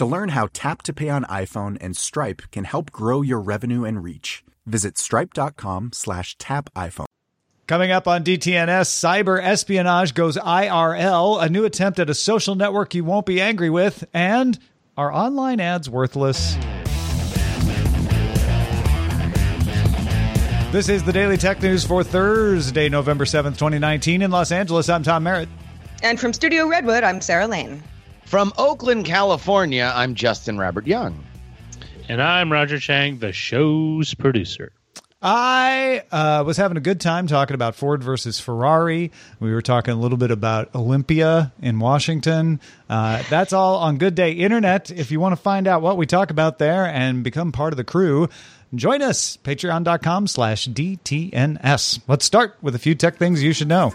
To 0.00 0.06
learn 0.06 0.30
how 0.30 0.48
Tap 0.54 0.80
to 0.84 0.94
Pay 0.94 1.10
on 1.10 1.24
iPhone 1.24 1.76
and 1.78 1.94
Stripe 1.94 2.40
can 2.52 2.64
help 2.64 2.90
grow 2.90 3.20
your 3.20 3.38
revenue 3.38 3.84
and 3.84 4.02
reach, 4.02 4.42
visit 4.64 4.96
stripe.com 4.96 5.90
slash 5.92 6.38
tap 6.38 6.70
iPhone. 6.74 7.04
Coming 7.66 7.90
up 7.90 8.08
on 8.08 8.24
DTNS, 8.24 8.86
cyber 8.88 9.38
espionage 9.42 10.14
goes 10.14 10.38
IRL, 10.38 11.42
a 11.42 11.50
new 11.50 11.66
attempt 11.66 11.98
at 11.98 12.08
a 12.08 12.14
social 12.14 12.54
network 12.54 12.94
you 12.94 13.04
won't 13.04 13.26
be 13.26 13.42
angry 13.42 13.68
with, 13.68 14.02
and 14.14 14.58
are 14.96 15.12
online 15.12 15.60
ads 15.60 15.90
worthless? 15.90 16.54
This 20.72 20.88
is 20.88 21.02
the 21.02 21.12
Daily 21.12 21.36
Tech 21.36 21.60
News 21.60 21.84
for 21.84 22.02
Thursday, 22.02 22.88
November 22.88 23.26
7th, 23.26 23.58
2019. 23.58 24.22
In 24.22 24.30
Los 24.30 24.50
Angeles, 24.50 24.88
I'm 24.88 25.02
Tom 25.02 25.24
Merritt. 25.24 25.50
And 26.02 26.18
from 26.18 26.32
Studio 26.32 26.66
Redwood, 26.66 27.04
I'm 27.04 27.20
Sarah 27.20 27.46
Lane. 27.46 27.82
From 28.30 28.52
Oakland, 28.56 29.06
California, 29.06 29.92
I'm 29.92 30.14
Justin 30.14 30.56
Robert 30.56 30.86
Young. 30.86 31.24
And 32.08 32.22
I'm 32.22 32.52
Roger 32.52 32.78
Chang, 32.78 33.18
the 33.18 33.32
show's 33.32 34.14
producer. 34.14 34.70
I 35.20 36.04
uh, 36.12 36.44
was 36.46 36.56
having 36.56 36.76
a 36.76 36.80
good 36.80 37.00
time 37.00 37.26
talking 37.26 37.56
about 37.56 37.74
Ford 37.74 38.04
versus 38.04 38.38
Ferrari. 38.38 39.10
We 39.40 39.52
were 39.52 39.62
talking 39.62 39.94
a 39.94 39.96
little 39.96 40.16
bit 40.16 40.30
about 40.30 40.72
Olympia 40.76 41.52
in 41.60 41.80
Washington. 41.80 42.60
Uh, 42.88 43.20
that's 43.28 43.52
all 43.52 43.78
on 43.78 43.98
Good 43.98 44.14
Day 44.14 44.30
Internet. 44.30 44.92
If 44.92 45.10
you 45.10 45.18
want 45.18 45.32
to 45.32 45.42
find 45.42 45.66
out 45.66 45.82
what 45.82 45.96
we 45.96 46.06
talk 46.06 46.30
about 46.30 46.60
there 46.60 46.86
and 46.86 47.24
become 47.24 47.50
part 47.50 47.72
of 47.72 47.78
the 47.78 47.84
crew, 47.84 48.28
join 48.76 49.02
us. 49.02 49.38
Patreon.com 49.38 50.28
slash 50.28 50.68
DTNS. 50.68 52.02
Let's 52.06 52.26
start 52.26 52.58
with 52.62 52.76
a 52.76 52.78
few 52.78 52.94
tech 52.94 53.16
things 53.16 53.42
you 53.42 53.52
should 53.52 53.66
know. 53.66 53.92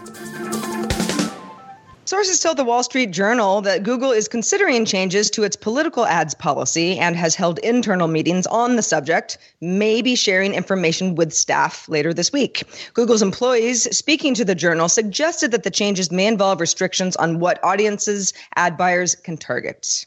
Sources 2.06 2.38
told 2.38 2.56
the 2.56 2.62
Wall 2.62 2.84
Street 2.84 3.10
Journal 3.10 3.60
that 3.62 3.82
Google 3.82 4.12
is 4.12 4.28
considering 4.28 4.84
changes 4.84 5.28
to 5.30 5.42
its 5.42 5.56
political 5.56 6.06
ads 6.06 6.34
policy 6.34 6.96
and 6.96 7.16
has 7.16 7.34
held 7.34 7.58
internal 7.58 8.06
meetings 8.06 8.46
on 8.46 8.76
the 8.76 8.82
subject, 8.82 9.38
maybe 9.60 10.14
sharing 10.14 10.54
information 10.54 11.16
with 11.16 11.32
staff 11.32 11.88
later 11.88 12.14
this 12.14 12.32
week. 12.32 12.62
Google's 12.94 13.22
employees 13.22 13.88
speaking 13.96 14.34
to 14.34 14.44
the 14.44 14.54
Journal 14.54 14.88
suggested 14.88 15.50
that 15.50 15.64
the 15.64 15.70
changes 15.70 16.12
may 16.12 16.28
involve 16.28 16.60
restrictions 16.60 17.16
on 17.16 17.40
what 17.40 17.58
audiences 17.64 18.32
ad 18.54 18.76
buyers 18.76 19.16
can 19.16 19.36
target. 19.36 20.06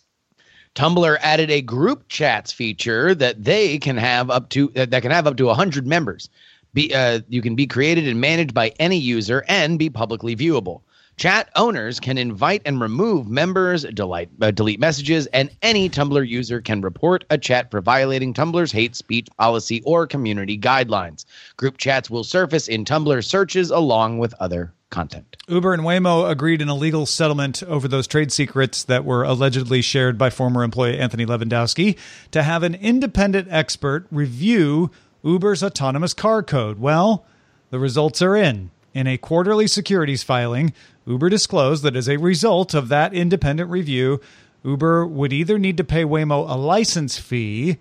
Tumblr 0.76 1.18
added 1.20 1.52
a 1.52 1.62
group 1.62 2.08
chats 2.08 2.54
feature 2.54 3.14
that 3.14 3.44
they 3.44 3.78
can 3.78 3.98
have 3.98 4.30
up 4.30 4.48
to 4.52 4.72
uh, 4.78 4.86
that 4.86 5.02
can 5.02 5.12
have 5.12 5.28
up 5.28 5.36
to 5.36 5.48
100 5.48 5.86
members. 5.86 6.30
Be, 6.74 6.94
uh, 6.94 7.20
you 7.28 7.42
can 7.42 7.56
be 7.56 7.68
created 7.68 8.08
and 8.08 8.22
managed 8.22 8.54
by 8.54 8.72
any 8.80 8.98
user 8.98 9.44
and 9.50 9.78
be 9.78 9.90
publicly 9.90 10.34
viewable. 10.34 10.80
Chat 11.20 11.50
owners 11.58 12.00
can 12.00 12.18
invite 12.18 12.62
and 12.64 12.80
remove 12.80 13.28
members, 13.28 13.84
delete, 13.84 14.30
uh, 14.42 14.52
delete 14.52 14.80
messages, 14.80 15.28
and 15.34 15.50
any 15.62 15.90
Tumblr 15.90 16.26
user 16.26 16.62
can 16.62 16.80
report 16.80 17.26
a 17.30 17.38
chat 17.38 17.70
for 17.70 17.82
violating 17.82 18.34
Tumblr's 18.34 18.72
hate 18.72 18.96
speech 18.96 19.28
policy 19.38 19.82
or 19.84 20.08
community 20.08 20.58
guidelines. 20.58 21.26
Group 21.58 21.78
chats 21.78 22.10
will 22.10 22.24
surface 22.24 22.70
in 22.70 22.86
Tumblr 22.86 23.22
searches 23.26 23.70
along 23.70 24.20
with 24.20 24.34
other 24.40 24.74
content. 24.92 25.36
Uber 25.50 25.74
and 25.74 25.84
Waymo 25.84 26.32
agreed 26.32 26.62
in 26.62 26.70
a 26.70 26.74
legal 26.74 27.06
settlement 27.06 27.64
over 27.64 27.90
those 27.90 28.08
trade 28.08 28.32
secrets 28.32 28.86
that 28.86 29.04
were 29.04 29.24
allegedly 29.24 29.82
shared 29.82 30.18
by 30.18 30.30
former 30.30 30.64
employee 30.64 30.98
Anthony 30.98 31.26
Levandowski 31.26 31.98
to 32.32 32.44
have 32.44 32.64
an 32.64 32.76
independent 32.76 33.50
expert 33.52 34.08
review 34.10 34.90
Uber's 35.26 35.64
autonomous 35.64 36.14
car 36.14 36.42
code. 36.42 36.80
Well, 36.80 37.26
the 37.72 37.80
results 37.80 38.22
are 38.22 38.38
in. 38.38 38.72
In 38.94 39.08
a 39.08 39.18
quarterly 39.18 39.68
securities 39.68 40.24
filing, 40.24 40.74
Uber 41.06 41.30
disclosed 41.30 41.84
that 41.84 41.96
as 41.96 42.10
a 42.10 42.18
result 42.18 42.74
of 42.74 42.90
that 42.90 43.14
independent 43.14 43.70
review, 43.70 44.20
Uber 44.64 45.06
would 45.06 45.32
either 45.32 45.58
need 45.58 45.78
to 45.78 45.84
pay 45.84 46.04
Waymo 46.04 46.50
a 46.50 46.58
license 46.58 47.18
fee 47.18 47.78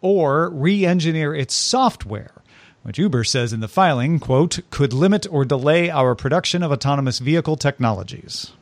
or 0.00 0.50
re-engineer 0.50 1.34
its 1.34 1.54
software, 1.54 2.42
which 2.82 2.98
Uber 2.98 3.24
says 3.24 3.52
in 3.52 3.60
the 3.60 3.68
filing, 3.68 4.18
quote, 4.18 4.60
could 4.70 4.92
limit 4.92 5.26
or 5.30 5.44
delay 5.44 5.90
our 5.90 6.14
production 6.14 6.62
of 6.62 6.72
autonomous 6.72 7.18
vehicle 7.18 7.56
technologies. 7.56 8.52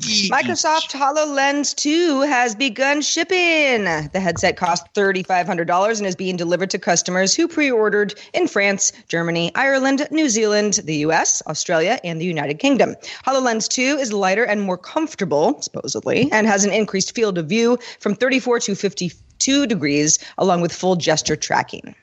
Microsoft 0.00 0.92
HoloLens 0.92 1.74
2 1.76 2.22
has 2.22 2.54
begun 2.54 3.02
shipping. 3.02 3.84
The 3.84 4.20
headset 4.20 4.56
cost 4.56 4.86
$3,500 4.94 5.98
and 5.98 6.06
is 6.06 6.16
being 6.16 6.36
delivered 6.36 6.70
to 6.70 6.78
customers 6.78 7.34
who 7.34 7.46
pre 7.46 7.70
ordered 7.70 8.14
in 8.32 8.48
France, 8.48 8.92
Germany, 9.08 9.52
Ireland, 9.54 10.06
New 10.10 10.30
Zealand, 10.30 10.80
the 10.84 10.96
US, 11.06 11.42
Australia, 11.46 11.98
and 12.02 12.18
the 12.18 12.24
United 12.24 12.58
Kingdom. 12.58 12.96
HoloLens 13.26 13.68
2 13.68 13.98
is 13.98 14.10
lighter 14.12 14.44
and 14.44 14.62
more 14.62 14.78
comfortable, 14.78 15.60
supposedly, 15.60 16.32
and 16.32 16.46
has 16.46 16.64
an 16.64 16.72
increased 16.72 17.14
field 17.14 17.36
of 17.36 17.46
view 17.46 17.78
from 17.98 18.14
34 18.14 18.60
to 18.60 18.74
52 18.74 19.66
degrees, 19.66 20.18
along 20.38 20.62
with 20.62 20.72
full 20.72 20.96
gesture 20.96 21.36
tracking. 21.36 21.94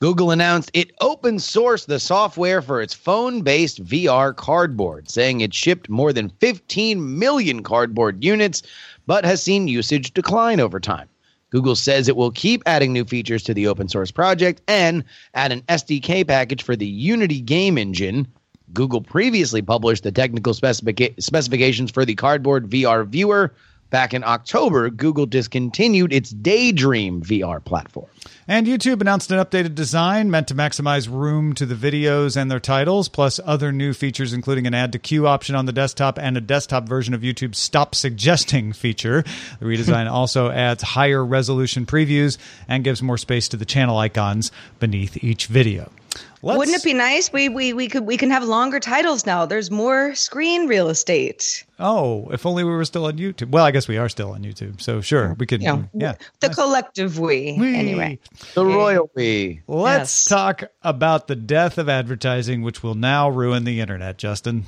Google 0.00 0.30
announced 0.30 0.70
it 0.74 0.92
open 1.00 1.38
sourced 1.38 1.86
the 1.86 1.98
software 1.98 2.62
for 2.62 2.80
its 2.80 2.94
phone 2.94 3.42
based 3.42 3.84
VR 3.84 4.34
cardboard, 4.34 5.10
saying 5.10 5.40
it 5.40 5.52
shipped 5.52 5.88
more 5.88 6.12
than 6.12 6.28
15 6.28 7.18
million 7.18 7.64
cardboard 7.64 8.22
units, 8.22 8.62
but 9.06 9.24
has 9.24 9.42
seen 9.42 9.66
usage 9.66 10.14
decline 10.14 10.60
over 10.60 10.78
time. 10.78 11.08
Google 11.50 11.74
says 11.74 12.06
it 12.06 12.16
will 12.16 12.30
keep 12.30 12.62
adding 12.64 12.92
new 12.92 13.04
features 13.04 13.42
to 13.44 13.54
the 13.54 13.66
open 13.66 13.88
source 13.88 14.12
project 14.12 14.60
and 14.68 15.02
add 15.34 15.50
an 15.50 15.62
SDK 15.62 16.26
package 16.28 16.62
for 16.62 16.76
the 16.76 16.86
Unity 16.86 17.40
game 17.40 17.76
engine. 17.76 18.28
Google 18.72 19.00
previously 19.00 19.62
published 19.62 20.04
the 20.04 20.12
technical 20.12 20.52
specifica- 20.52 21.20
specifications 21.20 21.90
for 21.90 22.04
the 22.04 22.14
Cardboard 22.14 22.70
VR 22.70 23.04
viewer. 23.04 23.52
Back 23.90 24.12
in 24.12 24.22
October, 24.22 24.90
Google 24.90 25.24
discontinued 25.24 26.12
its 26.12 26.28
Daydream 26.30 27.22
VR 27.22 27.64
platform. 27.64 28.08
And 28.46 28.66
YouTube 28.66 29.00
announced 29.00 29.30
an 29.30 29.38
updated 29.38 29.74
design 29.74 30.30
meant 30.30 30.48
to 30.48 30.54
maximize 30.54 31.08
room 31.10 31.54
to 31.54 31.64
the 31.64 31.74
videos 31.74 32.36
and 32.36 32.50
their 32.50 32.60
titles, 32.60 33.08
plus 33.08 33.40
other 33.44 33.72
new 33.72 33.94
features, 33.94 34.34
including 34.34 34.66
an 34.66 34.74
add 34.74 34.92
to 34.92 34.98
queue 34.98 35.26
option 35.26 35.54
on 35.54 35.64
the 35.64 35.72
desktop 35.72 36.18
and 36.18 36.36
a 36.36 36.40
desktop 36.42 36.86
version 36.86 37.14
of 37.14 37.22
YouTube's 37.22 37.58
Stop 37.58 37.94
Suggesting 37.94 38.74
feature. 38.74 39.24
The 39.58 39.66
redesign 39.66 40.10
also 40.10 40.50
adds 40.50 40.82
higher 40.82 41.24
resolution 41.24 41.86
previews 41.86 42.36
and 42.68 42.84
gives 42.84 43.02
more 43.02 43.18
space 43.18 43.48
to 43.48 43.56
the 43.56 43.64
channel 43.64 43.96
icons 43.96 44.52
beneath 44.80 45.22
each 45.24 45.46
video. 45.46 45.90
Let's- 46.40 46.56
Wouldn't 46.58 46.76
it 46.76 46.84
be 46.84 46.94
nice? 46.94 47.32
We 47.32 47.48
we 47.48 47.72
we 47.72 47.88
could 47.88 48.06
we 48.06 48.16
can 48.16 48.30
have 48.30 48.44
longer 48.44 48.78
titles 48.80 49.26
now. 49.26 49.44
There's 49.44 49.70
more 49.70 50.14
screen 50.14 50.66
real 50.68 50.88
estate. 50.88 51.64
Oh, 51.80 52.28
if 52.30 52.46
only 52.46 52.62
we 52.64 52.70
were 52.70 52.84
still 52.84 53.06
on 53.06 53.18
YouTube. 53.18 53.50
Well, 53.50 53.64
I 53.64 53.72
guess 53.72 53.88
we 53.88 53.98
are 53.98 54.08
still 54.08 54.30
on 54.32 54.42
YouTube, 54.42 54.80
so 54.80 55.00
sure 55.00 55.34
we 55.38 55.46
could. 55.46 55.60
You 55.62 55.68
know, 55.68 55.88
yeah. 55.94 56.14
the 56.40 56.48
collective 56.50 57.18
we. 57.18 57.56
Whee! 57.58 57.76
Anyway, 57.76 58.18
The 58.54 58.64
royal 58.64 59.10
we. 59.14 59.62
Let's 59.66 59.98
Yes. 60.20 60.24
talk 60.26 60.62
about 60.82 61.26
the 61.26 61.36
death 61.36 61.76
of 61.76 61.88
advertising, 61.88 62.62
which 62.62 62.82
will 62.84 62.94
now 62.94 63.28
ruin 63.28 63.64
the 63.64 63.80
internet. 63.80 64.16
Justin. 64.16 64.64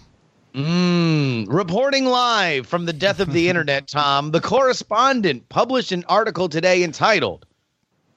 Mm, 0.54 1.46
reporting 1.48 2.06
live 2.06 2.66
from 2.66 2.84
the 2.84 2.92
death 2.92 3.20
of 3.20 3.32
the 3.32 3.48
internet, 3.50 3.87
Tom, 3.87 4.32
the 4.32 4.40
correspondent 4.40 5.48
published 5.48 5.92
an 5.92 6.04
article 6.08 6.48
today 6.48 6.82
entitled 6.82 7.46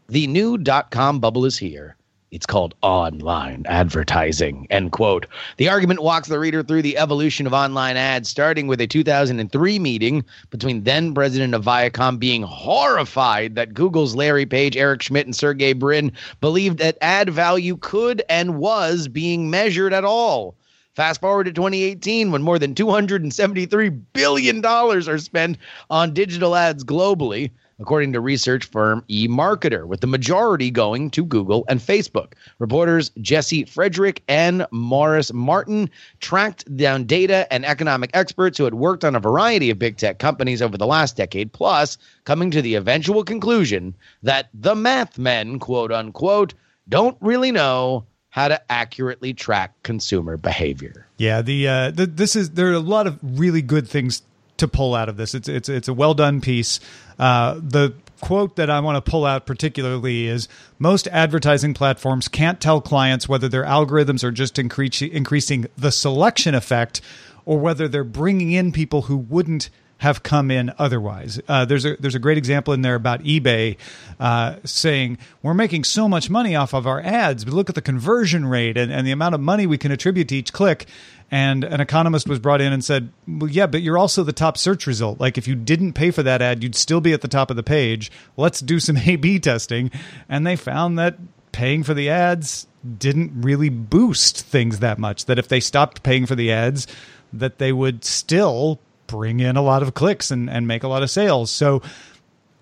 The 0.07 0.25
New 0.25 0.57
Dot 0.57 0.89
Com 0.89 1.19
Bubble 1.19 1.45
is 1.45 1.59
Here. 1.59 1.95
It's 2.33 2.47
called 2.47 2.73
online 2.81 3.63
advertising. 3.67 4.65
End 4.71 4.91
quote. 4.91 5.27
The 5.57 5.69
argument 5.69 6.01
walks 6.01 6.27
the 6.27 6.39
reader 6.39 6.63
through 6.63 6.81
the 6.81 6.97
evolution 6.97 7.45
of 7.45 7.53
online 7.53 7.95
ads, 7.95 8.27
starting 8.27 8.65
with 8.65 8.81
a 8.81 8.87
2003 8.87 9.77
meeting 9.77 10.25
between 10.49 10.83
then 10.83 11.13
president 11.13 11.53
of 11.53 11.63
Viacom 11.63 12.17
being 12.17 12.41
horrified 12.41 13.53
that 13.53 13.75
Google's 13.75 14.15
Larry 14.15 14.47
Page, 14.47 14.75
Eric 14.75 15.03
Schmidt, 15.03 15.27
and 15.27 15.35
Sergey 15.35 15.73
Brin 15.73 16.11
believed 16.41 16.79
that 16.79 16.97
ad 17.01 17.29
value 17.29 17.77
could 17.77 18.23
and 18.27 18.57
was 18.57 19.07
being 19.07 19.51
measured 19.51 19.93
at 19.93 20.03
all. 20.03 20.55
Fast 20.95 21.21
forward 21.21 21.45
to 21.45 21.51
2018 21.51 22.31
when 22.31 22.43
more 22.43 22.59
than 22.59 22.75
$273 22.75 24.01
billion 24.13 24.63
are 24.63 25.17
spent 25.17 25.57
on 25.89 26.13
digital 26.13 26.55
ads 26.55 26.83
globally, 26.83 27.49
according 27.79 28.13
to 28.13 28.19
research 28.19 28.65
firm 28.65 29.03
eMarketer, 29.09 29.87
with 29.87 30.01
the 30.01 30.07
majority 30.07 30.69
going 30.69 31.09
to 31.09 31.25
Google 31.25 31.65
and 31.67 31.79
Facebook. 31.79 32.33
Reporters 32.59 33.09
Jesse 33.21 33.65
Frederik 33.65 34.21
and 34.27 34.67
Morris 34.69 35.33
Martin 35.33 35.89
tracked 36.19 36.77
down 36.77 37.05
data 37.05 37.51
and 37.51 37.65
economic 37.65 38.11
experts 38.13 38.59
who 38.59 38.63
had 38.63 38.75
worked 38.75 39.03
on 39.03 39.15
a 39.15 39.19
variety 39.19 39.71
of 39.71 39.79
big 39.79 39.97
tech 39.97 40.19
companies 40.19 40.61
over 40.61 40.77
the 40.77 40.85
last 40.85 41.17
decade, 41.17 41.51
plus 41.53 41.97
coming 42.25 42.51
to 42.51 42.61
the 42.61 42.75
eventual 42.75 43.23
conclusion 43.23 43.95
that 44.21 44.49
the 44.53 44.75
math 44.75 45.17
men, 45.17 45.57
quote 45.57 45.91
unquote, 45.91 46.53
don't 46.87 47.17
really 47.19 47.51
know 47.51 48.05
how 48.33 48.47
to 48.47 48.59
accurately 48.71 49.31
track 49.31 49.75
consumer 49.83 50.37
behavior. 50.37 51.05
Yeah, 51.17 51.43
the, 51.43 51.67
uh, 51.67 51.91
the 51.91 52.07
this 52.07 52.35
is 52.35 52.49
there 52.49 52.71
are 52.71 52.73
a 52.73 52.79
lot 52.79 53.05
of 53.05 53.19
really 53.21 53.61
good 53.61 53.87
things 53.87 54.23
to 54.57 54.67
pull 54.67 54.95
out 54.95 55.07
of 55.07 55.17
this. 55.17 55.35
It's 55.35 55.47
it's 55.47 55.69
it's 55.69 55.87
a 55.87 55.93
well 55.93 56.15
done 56.15 56.41
piece. 56.41 56.79
Uh, 57.19 57.59
the 57.61 57.93
quote 58.21 58.55
that 58.55 58.71
I 58.71 58.79
want 58.79 59.03
to 59.05 59.11
pull 59.11 59.23
out 59.23 59.45
particularly 59.45 60.25
is 60.25 60.47
most 60.79 61.07
advertising 61.09 61.75
platforms 61.75 62.27
can't 62.27 62.59
tell 62.59 62.81
clients 62.81 63.29
whether 63.29 63.47
their 63.47 63.65
algorithms 63.65 64.23
are 64.23 64.31
just 64.31 64.57
increasing 64.57 65.67
the 65.77 65.91
selection 65.91 66.55
effect 66.55 67.01
or 67.45 67.59
whether 67.59 67.87
they're 67.87 68.03
bringing 68.03 68.51
in 68.51 68.71
people 68.71 69.03
who 69.03 69.17
wouldn't 69.17 69.69
have 70.03 70.21
come 70.21 70.51
in 70.51 70.69
otherwise. 70.77 71.39
Uh, 71.47 71.63
there's 71.63 71.85
a 71.85 71.95
there's 71.97 72.13
a 72.13 72.19
great 72.19 72.37
example 72.37 72.73
in 72.73 72.81
there 72.81 72.95
about 72.95 73.23
eBay 73.23 73.77
uh, 74.19 74.57
saying 74.65 75.17
we're 75.41 75.53
making 75.53 75.85
so 75.85 76.09
much 76.09 76.29
money 76.29 76.57
off 76.57 76.73
of 76.73 76.85
our 76.85 76.99
ads, 76.99 77.45
but 77.45 77.53
look 77.53 77.69
at 77.69 77.75
the 77.75 77.81
conversion 77.81 78.45
rate 78.45 78.75
and, 78.75 78.91
and 78.91 79.07
the 79.07 79.11
amount 79.11 79.33
of 79.33 79.39
money 79.39 79.65
we 79.65 79.77
can 79.77 79.93
attribute 79.93 80.27
to 80.27 80.35
each 80.35 80.51
click. 80.51 80.87
And 81.31 81.63
an 81.63 81.79
economist 81.79 82.27
was 82.27 82.37
brought 82.37 82.59
in 82.59 82.73
and 82.73 82.83
said, 82.83 83.13
"Well, 83.25 83.49
yeah, 83.49 83.65
but 83.65 83.81
you're 83.81 83.97
also 83.97 84.23
the 84.23 84.33
top 84.33 84.57
search 84.57 84.85
result. 84.87 85.21
Like 85.21 85.37
if 85.37 85.47
you 85.47 85.55
didn't 85.55 85.93
pay 85.93 86.11
for 86.11 86.21
that 86.21 86.41
ad, 86.41 86.63
you'd 86.63 86.75
still 86.75 86.99
be 86.99 87.13
at 87.13 87.21
the 87.21 87.29
top 87.29 87.49
of 87.49 87.55
the 87.55 87.63
page. 87.63 88.11
Let's 88.35 88.59
do 88.59 88.81
some 88.81 88.97
A/B 89.05 89.39
testing." 89.39 89.89
And 90.27 90.45
they 90.45 90.57
found 90.57 90.99
that 90.99 91.17
paying 91.53 91.81
for 91.83 91.93
the 91.93 92.09
ads 92.09 92.67
didn't 92.97 93.31
really 93.41 93.69
boost 93.69 94.41
things 94.41 94.79
that 94.79 94.99
much. 94.99 95.25
That 95.25 95.39
if 95.39 95.47
they 95.47 95.61
stopped 95.61 96.03
paying 96.03 96.25
for 96.25 96.35
the 96.35 96.51
ads, 96.51 96.87
that 97.31 97.57
they 97.57 97.71
would 97.71 98.03
still 98.03 98.81
bring 99.13 99.39
in 99.39 99.55
a 99.55 99.61
lot 99.61 99.83
of 99.83 99.93
clicks 99.93 100.31
and, 100.31 100.49
and 100.49 100.67
make 100.67 100.81
a 100.81 100.87
lot 100.87 101.03
of 101.03 101.09
sales. 101.11 101.51
So 101.51 101.83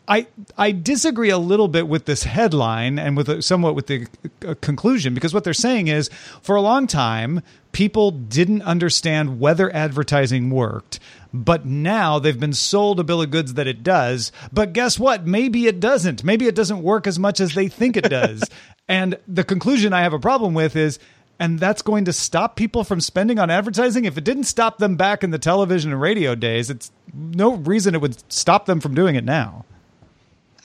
I 0.05 0.27
I 0.57 0.73
disagree 0.73 1.29
a 1.29 1.37
little 1.37 1.69
bit 1.69 1.87
with 1.87 2.05
this 2.05 2.23
headline 2.23 2.99
and 2.99 3.15
with 3.15 3.27
the, 3.27 3.41
somewhat 3.41 3.73
with 3.73 3.87
the 3.87 4.07
uh, 4.45 4.55
conclusion 4.59 5.13
because 5.13 5.33
what 5.33 5.45
they're 5.45 5.53
saying 5.53 5.87
is 5.87 6.09
for 6.41 6.57
a 6.57 6.61
long 6.61 6.87
time 6.87 7.41
people 7.71 8.11
didn't 8.11 8.63
understand 8.63 9.39
whether 9.39 9.73
advertising 9.73 10.49
worked 10.49 10.99
but 11.33 11.65
now 11.65 12.19
they've 12.19 12.39
been 12.39 12.51
sold 12.51 12.99
a 12.99 13.05
bill 13.05 13.21
of 13.21 13.31
goods 13.31 13.53
that 13.53 13.67
it 13.67 13.83
does 13.83 14.33
but 14.51 14.73
guess 14.73 14.99
what? 14.99 15.25
Maybe 15.25 15.67
it 15.67 15.79
doesn't. 15.79 16.25
Maybe 16.25 16.47
it 16.47 16.55
doesn't 16.55 16.83
work 16.83 17.07
as 17.07 17.17
much 17.17 17.39
as 17.39 17.53
they 17.53 17.69
think 17.69 17.95
it 17.95 18.09
does. 18.09 18.43
And 18.87 19.17
the 19.25 19.45
conclusion 19.45 19.93
I 19.93 20.01
have 20.01 20.11
a 20.11 20.19
problem 20.19 20.53
with 20.53 20.75
is 20.75 20.99
and 21.41 21.59
that's 21.59 21.81
going 21.81 22.05
to 22.05 22.13
stop 22.13 22.55
people 22.55 22.83
from 22.83 23.01
spending 23.01 23.39
on 23.39 23.49
advertising. 23.49 24.05
If 24.05 24.15
it 24.15 24.23
didn't 24.23 24.43
stop 24.43 24.77
them 24.77 24.95
back 24.95 25.23
in 25.23 25.31
the 25.31 25.39
television 25.39 25.91
and 25.91 25.99
radio 25.99 26.35
days, 26.35 26.69
it's 26.69 26.91
no 27.11 27.55
reason 27.55 27.95
it 27.95 28.01
would 28.01 28.31
stop 28.31 28.67
them 28.67 28.79
from 28.79 28.93
doing 28.93 29.15
it 29.15 29.23
now. 29.23 29.65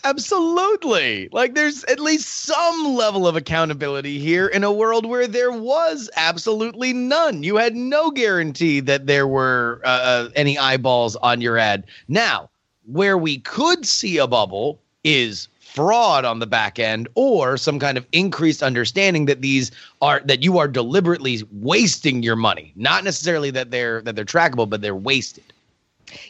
Absolutely. 0.04 1.30
Like 1.32 1.54
there's 1.54 1.82
at 1.84 1.98
least 1.98 2.28
some 2.28 2.94
level 2.94 3.26
of 3.26 3.36
accountability 3.36 4.18
here 4.18 4.46
in 4.46 4.64
a 4.64 4.72
world 4.72 5.06
where 5.06 5.26
there 5.26 5.50
was 5.50 6.10
absolutely 6.14 6.92
none. 6.92 7.42
You 7.42 7.56
had 7.56 7.74
no 7.74 8.10
guarantee 8.10 8.80
that 8.80 9.06
there 9.06 9.26
were 9.26 9.80
uh, 9.82 9.88
uh, 9.88 10.28
any 10.36 10.58
eyeballs 10.58 11.16
on 11.16 11.40
your 11.40 11.56
ad. 11.56 11.84
Now, 12.06 12.50
where 12.84 13.16
we 13.16 13.38
could 13.38 13.86
see 13.86 14.18
a 14.18 14.26
bubble 14.26 14.78
is 15.04 15.48
fraud 15.76 16.24
on 16.24 16.40
the 16.40 16.46
back 16.46 16.80
end 16.80 17.06
or 17.14 17.56
some 17.56 17.78
kind 17.78 17.96
of 17.96 18.06
increased 18.10 18.62
understanding 18.62 19.26
that 19.26 19.42
these 19.42 19.70
are 20.02 20.20
that 20.24 20.42
you 20.42 20.58
are 20.58 20.66
deliberately 20.66 21.42
wasting 21.52 22.22
your 22.22 22.34
money 22.34 22.72
not 22.74 23.04
necessarily 23.04 23.52
that 23.52 23.70
they're 23.70 24.02
that 24.02 24.16
they're 24.16 24.24
trackable 24.24 24.68
but 24.68 24.80
they're 24.80 24.96
wasted 24.96 25.44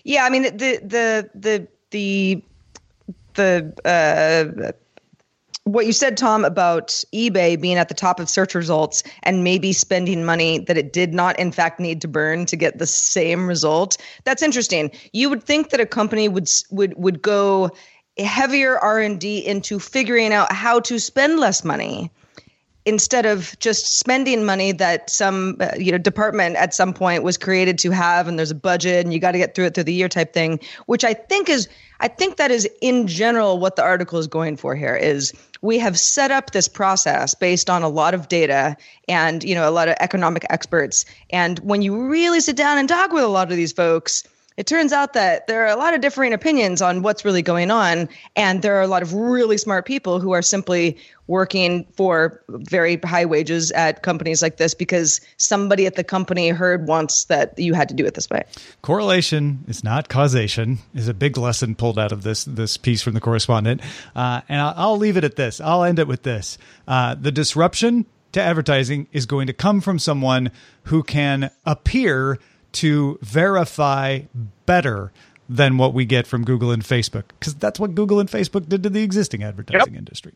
yeah. 0.05 0.25
I 0.25 0.31
mean 0.31 0.43
the 0.43 0.81
the 0.83 1.31
the 1.35 1.69
the 1.91 2.43
the 3.35 3.73
uh, 3.85 4.73
what 5.65 5.85
you 5.85 5.93
said, 5.93 6.17
Tom, 6.17 6.45
about 6.45 6.89
eBay 7.13 7.61
being 7.61 7.77
at 7.77 7.89
the 7.89 7.95
top 7.95 8.21
of 8.21 8.31
search 8.31 8.55
results 8.55 9.03
and 9.25 9.43
maybe 9.43 9.73
spending 9.73 10.25
money 10.25 10.61
that 10.61 10.79
it 10.79 10.93
did 10.93 11.13
not, 11.13 11.37
in 11.41 11.51
fact, 11.51 11.81
need 11.81 12.01
to 12.03 12.09
burn 12.09 12.47
to 12.47 12.57
get 12.57 12.79
the 12.79 12.87
same 12.87 13.49
result. 13.49 13.97
That's 14.23 14.43
interesting. 14.43 14.93
You 15.13 15.29
would 15.29 15.43
think 15.43 15.71
that 15.71 15.81
a 15.81 15.87
company 15.87 16.29
would 16.29 16.49
would 16.71 16.95
would 16.97 17.21
go 17.21 17.71
heavier 18.25 18.79
R 18.79 18.99
and 18.99 19.21
D 19.21 19.45
into 19.45 19.79
figuring 19.79 20.33
out 20.33 20.53
how 20.53 20.81
to 20.81 20.99
spend 20.99 21.39
less 21.39 21.65
money 21.65 22.11
instead 22.85 23.27
of 23.27 23.59
just 23.59 23.99
spending 23.99 24.45
money 24.45 24.71
that 24.73 25.11
some 25.11 25.57
uh, 25.61 25.71
you 25.77 25.91
know 25.91 25.99
department 25.99 26.57
at 26.57 26.73
some 26.73 26.95
point 26.95 27.23
was 27.23 27.37
created 27.37 27.79
to 27.79 27.91
have 27.91 28.29
and 28.29 28.39
there's 28.39 28.53
a 28.53 28.55
budget 28.55 29.05
and 29.05 29.13
you 29.13 29.19
got 29.19 29.33
to 29.33 29.39
get 29.39 29.55
through 29.55 29.65
it 29.65 29.75
through 29.75 29.85
the 29.85 29.93
year 29.93 30.09
type 30.09 30.33
thing 30.33 30.61
which 30.87 31.03
i 31.03 31.13
think 31.13 31.49
is 31.49 31.69
i 31.99 32.07
think 32.07 32.37
that 32.37 32.53
is 32.53 32.69
in 32.81 33.09
general 33.09 33.59
what 33.59 33.75
the 33.75 33.83
article 33.83 34.21
is 34.21 34.29
going 34.29 34.57
for 34.57 34.77
here 34.77 34.95
is 34.95 35.33
we 35.63 35.79
have 35.79 35.99
set 35.99 36.31
up 36.31 36.53
this 36.53 36.69
process 36.69 37.35
based 37.35 37.69
on 37.69 37.83
a 37.83 37.89
lot 37.89 38.15
of 38.15 38.29
data 38.29 38.77
and 39.09 39.43
you 39.45 39.55
know 39.55 39.69
a 39.69 39.73
lot 39.73 39.89
of 39.89 39.97
economic 40.01 40.45
experts. 40.51 41.05
And 41.31 41.59
when 41.61 41.83
you 41.83 42.09
really 42.09 42.41
sit 42.41 42.57
down 42.57 42.79
and 42.79 42.89
talk 42.89 43.13
with 43.13 43.25
a 43.25 43.29
lot 43.29 43.51
of 43.51 43.57
these 43.57 43.73
folks 43.73 44.25
it 44.57 44.67
turns 44.67 44.93
out 44.93 45.13
that 45.13 45.47
there 45.47 45.65
are 45.65 45.73
a 45.73 45.77
lot 45.77 45.95
of 45.95 46.01
differing 46.01 46.33
opinions 46.33 46.81
on 46.81 47.03
what's 47.03 47.25
really 47.25 47.43
going 47.43 47.71
on 47.71 48.09
and 48.35 48.63
there 48.63 48.77
are 48.77 48.83
a 48.83 48.87
lot 48.87 49.03
of 49.03 49.13
really 49.13 49.59
smart 49.59 49.87
people 49.87 50.21
who 50.21 50.33
are 50.33 50.43
simply 50.43 50.97
working 51.27 51.85
for 51.97 52.43
very 52.49 52.97
high 52.99 53.25
wages 53.25 53.73
at 53.73 54.03
companies 54.03 54.43
like 54.43 54.57
this 54.57 54.75
because 54.75 55.21
somebody 55.37 55.87
at 55.87 55.97
the 55.97 56.05
company 56.05 56.49
heard 56.51 56.87
once 56.87 57.25
that 57.25 57.59
you 57.59 57.75
had 57.75 57.89
to 57.89 57.95
do 57.95 58.05
it 58.07 58.15
this 58.15 58.31
way. 58.31 58.45
Correlation 58.83 59.65
is 59.67 59.83
not 59.83 60.09
causation 60.09 60.79
is 60.95 61.09
a 61.09 61.15
big 61.15 61.37
lesson 61.37 61.75
pulled 61.75 61.99
out 61.99 62.13
of 62.13 62.23
this 62.23 62.45
this 62.45 62.77
piece 62.77 63.03
from 63.03 63.15
the 63.15 63.21
correspondent, 63.21 63.81
uh, 64.15 64.41
and 64.49 64.61
I'll, 64.61 64.75
I'll 64.77 64.97
leave 64.97 65.17
it 65.17 65.25
at 65.25 65.37
this. 65.37 65.61
I'll 65.61 65.83
end 65.83 65.99
it 65.99 66.07
with 66.07 66.23
this: 66.23 66.59
uh, 66.87 67.15
the 67.15 67.33
disruption 67.33 68.07
to 68.33 68.43
advertising 68.43 69.09
is 69.13 69.27
going 69.27 69.47
to 69.47 69.53
come 69.53 69.81
from 69.81 69.99
someone 69.99 70.51
who 70.85 71.03
can 71.03 71.51
appear 71.65 72.39
to 72.77 73.19
verify 73.23 74.21
better 74.67 75.13
than 75.49 75.79
what 75.79 75.95
we 75.95 76.05
get 76.05 76.27
from 76.27 76.45
Google 76.45 76.71
and 76.71 76.83
Facebook, 76.83 77.25
because 77.39 77.55
that's 77.55 77.79
what 77.79 77.95
Google 77.95 78.21
and 78.21 78.29
Facebook 78.29 78.69
did 78.69 78.83
to 78.83 78.91
the 78.91 79.03
existing 79.03 79.43
advertising 79.43 79.95
industry. 79.95 80.33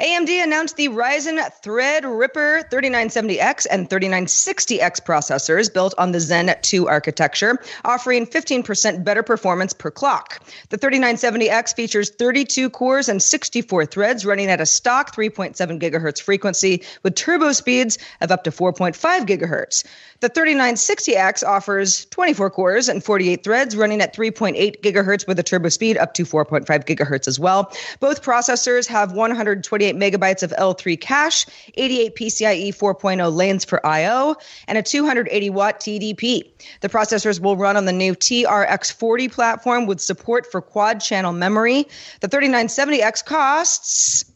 AMD 0.00 0.42
announced 0.42 0.76
the 0.76 0.88
Ryzen 0.88 1.38
Threadripper 1.62 2.68
3970X 2.70 3.66
and 3.70 3.88
3960X 3.88 5.04
processors 5.04 5.72
built 5.72 5.94
on 5.98 6.12
the 6.12 6.20
Zen 6.20 6.54
2 6.60 6.88
architecture, 6.88 7.58
offering 7.84 8.26
15% 8.26 9.04
better 9.04 9.22
performance 9.22 9.72
per 9.72 9.90
clock. 9.90 10.42
The 10.70 10.78
3970X 10.78 11.74
features 11.74 12.10
32 12.10 12.70
cores 12.70 13.08
and 13.08 13.22
64 13.22 13.86
threads 13.86 14.26
running 14.26 14.48
at 14.48 14.60
a 14.60 14.66
stock 14.66 15.14
3.7 15.14 15.80
gigahertz 15.80 16.20
frequency 16.20 16.82
with 17.02 17.14
turbo 17.14 17.52
speeds 17.52 17.98
of 18.20 18.30
up 18.30 18.44
to 18.44 18.50
4.5 18.50 18.96
gigahertz. 19.26 19.84
The 20.22 20.30
3960X 20.30 21.42
offers 21.44 22.04
24 22.04 22.50
cores 22.50 22.88
and 22.88 23.02
48 23.02 23.42
threads 23.42 23.74
running 23.74 24.00
at 24.00 24.14
3.8 24.14 24.80
gigahertz 24.80 25.26
with 25.26 25.36
a 25.40 25.42
turbo 25.42 25.68
speed 25.68 25.96
up 25.96 26.14
to 26.14 26.24
4.5 26.24 26.64
gigahertz 26.64 27.26
as 27.26 27.40
well. 27.40 27.72
Both 27.98 28.22
processors 28.22 28.86
have 28.86 29.10
128 29.10 29.96
megabytes 29.96 30.44
of 30.44 30.52
L3 30.52 31.00
cache, 31.00 31.44
88 31.74 32.14
PCIe 32.14 32.68
4.0 32.68 33.34
lanes 33.34 33.64
for 33.64 33.84
I/O, 33.84 34.36
and 34.68 34.78
a 34.78 34.82
280 34.84 35.50
watt 35.50 35.80
TDP. 35.80 36.52
The 36.82 36.88
processors 36.88 37.40
will 37.40 37.56
run 37.56 37.76
on 37.76 37.86
the 37.86 37.92
new 37.92 38.14
TRX40 38.14 39.32
platform 39.32 39.86
with 39.86 39.98
support 39.98 40.46
for 40.52 40.62
quad 40.62 41.00
channel 41.00 41.32
memory. 41.32 41.88
The 42.20 42.28
3970X 42.28 43.24
costs 43.24 44.31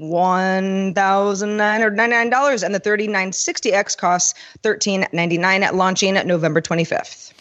$1,999 0.00 2.62
and 2.62 2.74
the 2.74 2.80
3960X 2.80 3.96
costs 3.96 4.34
1,399 4.62 5.62
at 5.62 5.74
launching 5.74 6.14
November 6.26 6.60
25th. 6.60 7.32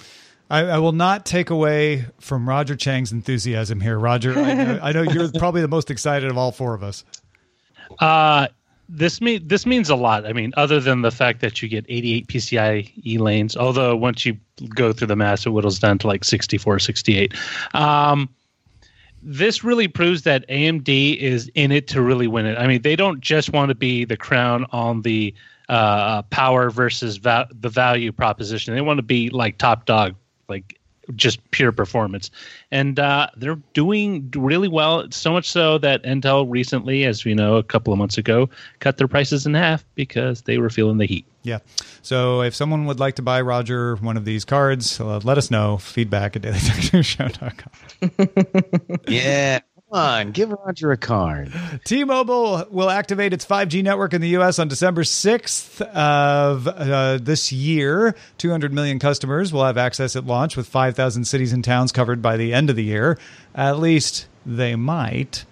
I, 0.49 0.61
I, 0.61 0.77
will 0.79 0.93
not 0.93 1.25
take 1.25 1.51
away 1.51 2.05
from 2.19 2.49
Roger 2.49 2.75
Chang's 2.75 3.11
enthusiasm 3.11 3.81
here. 3.81 3.99
Roger, 3.99 4.37
I 4.37 4.53
know, 4.55 4.79
I 4.81 4.91
know 4.93 5.03
you're 5.03 5.31
probably 5.37 5.61
the 5.61 5.67
most 5.67 5.91
excited 5.91 6.29
of 6.29 6.37
all 6.37 6.51
four 6.51 6.73
of 6.73 6.81
us. 6.81 7.03
Uh, 7.99 8.47
this 8.89 9.21
mean 9.21 9.47
this 9.47 9.67
means 9.67 9.89
a 9.89 9.95
lot. 9.95 10.25
I 10.25 10.33
mean, 10.33 10.51
other 10.57 10.79
than 10.79 11.03
the 11.03 11.11
fact 11.11 11.41
that 11.41 11.61
you 11.61 11.69
get 11.69 11.85
88 11.87 12.27
PCIe 12.27 13.19
lanes, 13.19 13.55
although 13.55 13.95
once 13.95 14.25
you 14.25 14.37
go 14.69 14.91
through 14.91 15.07
the 15.07 15.15
math, 15.15 15.45
it 15.45 15.51
whittles 15.51 15.77
down 15.77 15.99
to 15.99 16.07
like 16.07 16.23
64, 16.23 16.79
68. 16.79 17.33
Um, 17.75 18.29
this 19.21 19.63
really 19.63 19.87
proves 19.87 20.23
that 20.23 20.47
AMD 20.47 21.17
is 21.17 21.51
in 21.55 21.71
it 21.71 21.87
to 21.89 22.01
really 22.01 22.27
win 22.27 22.45
it. 22.45 22.57
I 22.57 22.67
mean, 22.67 22.81
they 22.81 22.95
don't 22.95 23.19
just 23.21 23.51
want 23.51 23.69
to 23.69 23.75
be 23.75 24.05
the 24.05 24.17
crown 24.17 24.65
on 24.71 25.01
the 25.01 25.33
uh, 25.67 26.23
power 26.23 26.69
versus 26.69 27.17
va- 27.17 27.47
the 27.51 27.69
value 27.69 28.11
proposition. 28.11 28.73
They 28.73 28.81
want 28.81 28.97
to 28.97 29.03
be 29.03 29.29
like 29.29 29.57
top 29.57 29.85
dog, 29.85 30.15
like 30.47 30.78
just 31.15 31.39
pure 31.51 31.71
performance. 31.71 32.29
And 32.71 32.99
uh, 32.99 33.27
they're 33.37 33.59
doing 33.73 34.31
really 34.35 34.67
well, 34.67 35.09
so 35.11 35.31
much 35.31 35.49
so 35.49 35.77
that 35.79 36.03
Intel 36.03 36.45
recently, 36.47 37.05
as 37.05 37.25
we 37.25 37.33
know, 37.33 37.57
a 37.57 37.63
couple 37.63 37.93
of 37.93 37.99
months 37.99 38.17
ago, 38.17 38.49
cut 38.79 38.97
their 38.97 39.07
prices 39.07 39.45
in 39.45 39.53
half 39.53 39.85
because 39.95 40.43
they 40.43 40.57
were 40.57 40.69
feeling 40.69 40.97
the 40.97 41.05
heat. 41.05 41.25
Yeah. 41.43 41.59
So 42.01 42.41
if 42.41 42.53
someone 42.53 42.85
would 42.85 42.99
like 42.99 43.15
to 43.15 43.21
buy 43.21 43.41
Roger 43.41 43.95
one 43.95 44.17
of 44.17 44.25
these 44.25 44.45
cards, 44.45 44.99
uh, 44.99 45.19
let 45.23 45.37
us 45.37 45.49
know. 45.49 45.77
Feedback 45.77 46.35
at 46.35 46.41
dailytechnewsshow.com. 46.41 48.99
yeah 49.07 49.59
on, 49.91 50.31
give 50.31 50.51
Roger 50.51 50.91
a 50.91 50.97
card. 50.97 51.51
T-Mobile 51.83 52.67
will 52.69 52.89
activate 52.89 53.33
its 53.33 53.45
5G 53.45 53.83
network 53.83 54.13
in 54.13 54.21
the 54.21 54.29
U.S. 54.29 54.59
on 54.59 54.67
December 54.67 55.03
6th 55.03 55.81
of 55.81 56.67
uh, 56.67 57.17
this 57.17 57.51
year. 57.51 58.15
200 58.37 58.73
million 58.73 58.99
customers 58.99 59.51
will 59.51 59.65
have 59.65 59.77
access 59.77 60.15
at 60.15 60.25
launch, 60.25 60.55
with 60.55 60.67
5,000 60.67 61.25
cities 61.25 61.53
and 61.53 61.63
towns 61.63 61.91
covered 61.91 62.21
by 62.21 62.37
the 62.37 62.53
end 62.53 62.69
of 62.69 62.75
the 62.75 62.83
year. 62.83 63.17
At 63.55 63.79
least 63.79 64.27
they 64.45 64.75
might. 64.75 65.45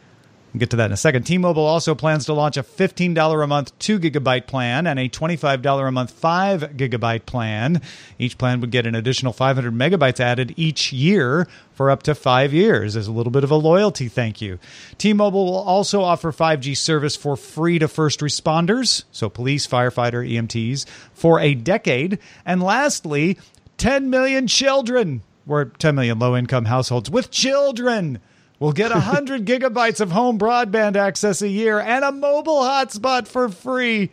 We'll 0.58 0.62
get 0.62 0.72
to 0.72 0.78
that 0.78 0.88
in 0.88 0.92
a 0.92 0.98
second. 0.98 1.22
T 1.22 1.38
Mobile 1.38 1.68
also 1.68 1.94
plans 1.94 2.26
to 2.26 2.34
launch 2.34 2.58
a 2.58 2.64
$15 2.64 3.44
a 3.44 3.46
month 3.46 3.78
2 3.78 4.00
gigabyte 4.00 4.48
plan 4.48 4.88
and 4.88 4.98
a 4.98 5.08
$25 5.08 5.88
a 5.88 5.92
month 5.92 6.10
5 6.10 6.62
gigabyte 6.76 7.28
plan. 7.28 7.80
Each 8.18 8.40
plan 8.40 8.60
would 8.62 8.72
get 8.72 8.88
an 8.88 8.96
additional 8.96 9.34
500 9.34 9.72
megabytes 9.72 10.20
added 10.20 10.56
each 10.58 10.92
year 10.92 11.48
for 11.76 11.92
up 11.92 12.02
to 12.04 12.16
five 12.16 12.54
years 12.54 12.96
as 12.96 13.06
a 13.06 13.12
little 13.12 13.30
bit 13.30 13.44
of 13.44 13.52
a 13.52 13.56
loyalty 13.56 14.08
thank 14.08 14.42
you. 14.42 14.58
T 14.98 15.14
Mobile 15.14 15.46
will 15.46 15.58
also 15.58 16.02
offer 16.02 16.32
5G 16.32 16.76
service 16.76 17.16
for 17.16 17.36
free 17.36 17.78
to 17.78 17.88
first 17.88 18.22
responders, 18.22 19.04
so 19.12 19.30
police, 19.30 19.68
firefighter, 19.68 20.28
EMTs, 20.28 20.88
for 21.14 21.40
a 21.40 21.54
decade. 21.54 22.18
And 22.48 22.64
lastly, 22.64 23.38
10 23.78 24.10
million 24.10 24.48
children, 24.48 25.22
or 25.48 25.66
10 25.66 25.94
million 25.94 26.18
low 26.18 26.36
income 26.36 26.66
households 26.66 27.12
with 27.12 27.30
children 27.30 28.20
will 28.60 28.72
get 28.72 28.92
100 28.92 29.46
gigabytes 29.46 30.02
of 30.02 30.12
home 30.12 30.38
broadband 30.40 30.96
access 30.96 31.42
a 31.42 31.48
year 31.48 31.80
and 31.80 32.04
a 32.04 32.12
mobile 32.12 32.62
hotspot 32.62 33.28
for 33.28 33.50
free. 33.50 34.12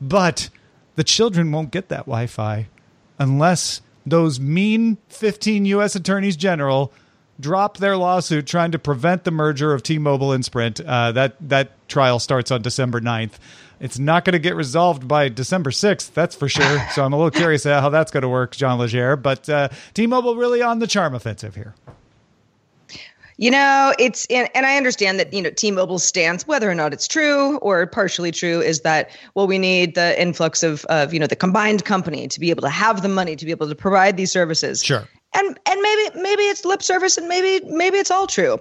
But 0.00 0.50
the 0.96 1.04
children 1.04 1.52
won't 1.52 1.70
get 1.70 1.88
that 1.88 2.00
Wi 2.00 2.26
Fi 2.26 2.68
unless 3.18 3.80
those 4.04 4.38
mean 4.38 4.98
15 5.08 5.64
U.S. 5.66 5.96
attorneys 5.96 6.36
general 6.36 6.92
drop 7.38 7.76
their 7.78 7.96
lawsuit 7.96 8.46
trying 8.46 8.72
to 8.72 8.78
prevent 8.78 9.24
the 9.24 9.30
merger 9.30 9.72
of 9.72 9.82
T-Mobile 9.82 10.32
and 10.32 10.44
Sprint. 10.44 10.80
Uh, 10.80 11.12
that 11.12 11.36
that 11.48 11.88
trial 11.88 12.18
starts 12.18 12.50
on 12.50 12.62
December 12.62 13.00
9th. 13.00 13.32
It's 13.78 13.98
not 13.98 14.24
going 14.24 14.32
to 14.32 14.38
get 14.38 14.56
resolved 14.56 15.06
by 15.06 15.28
December 15.28 15.70
6th, 15.70 16.14
that's 16.14 16.34
for 16.34 16.48
sure. 16.48 16.82
So 16.92 17.04
I'm 17.04 17.12
a 17.12 17.16
little 17.16 17.30
curious 17.30 17.64
how 17.64 17.90
that's 17.90 18.10
going 18.10 18.22
to 18.22 18.28
work, 18.28 18.56
John 18.56 18.78
Legere. 18.78 19.16
But 19.16 19.48
uh, 19.50 19.68
T-Mobile 19.92 20.36
really 20.36 20.62
on 20.62 20.78
the 20.78 20.86
charm 20.86 21.14
offensive 21.14 21.54
here. 21.54 21.74
You 23.38 23.50
know, 23.50 23.92
it's 23.98 24.26
and, 24.30 24.48
and 24.54 24.64
I 24.64 24.78
understand 24.78 25.20
that 25.20 25.32
you 25.32 25.42
know 25.42 25.50
T-Mobile's 25.50 26.02
stance, 26.02 26.46
whether 26.46 26.70
or 26.70 26.74
not 26.74 26.94
it's 26.94 27.06
true 27.06 27.58
or 27.58 27.86
partially 27.86 28.30
true, 28.30 28.62
is 28.62 28.80
that 28.80 29.10
well, 29.34 29.46
we 29.46 29.58
need 29.58 29.94
the 29.94 30.20
influx 30.20 30.62
of 30.62 30.86
of 30.86 31.12
you 31.12 31.20
know 31.20 31.26
the 31.26 31.36
combined 31.36 31.84
company 31.84 32.28
to 32.28 32.40
be 32.40 32.48
able 32.48 32.62
to 32.62 32.70
have 32.70 33.02
the 33.02 33.08
money 33.08 33.36
to 33.36 33.44
be 33.44 33.50
able 33.50 33.68
to 33.68 33.74
provide 33.74 34.16
these 34.16 34.32
services. 34.32 34.82
Sure. 34.82 35.06
And 35.34 35.58
and 35.66 35.82
maybe 35.82 36.20
maybe 36.20 36.44
it's 36.44 36.64
lip 36.64 36.82
service 36.82 37.18
and 37.18 37.28
maybe 37.28 37.64
maybe 37.66 37.98
it's 37.98 38.10
all 38.10 38.26
true. 38.26 38.58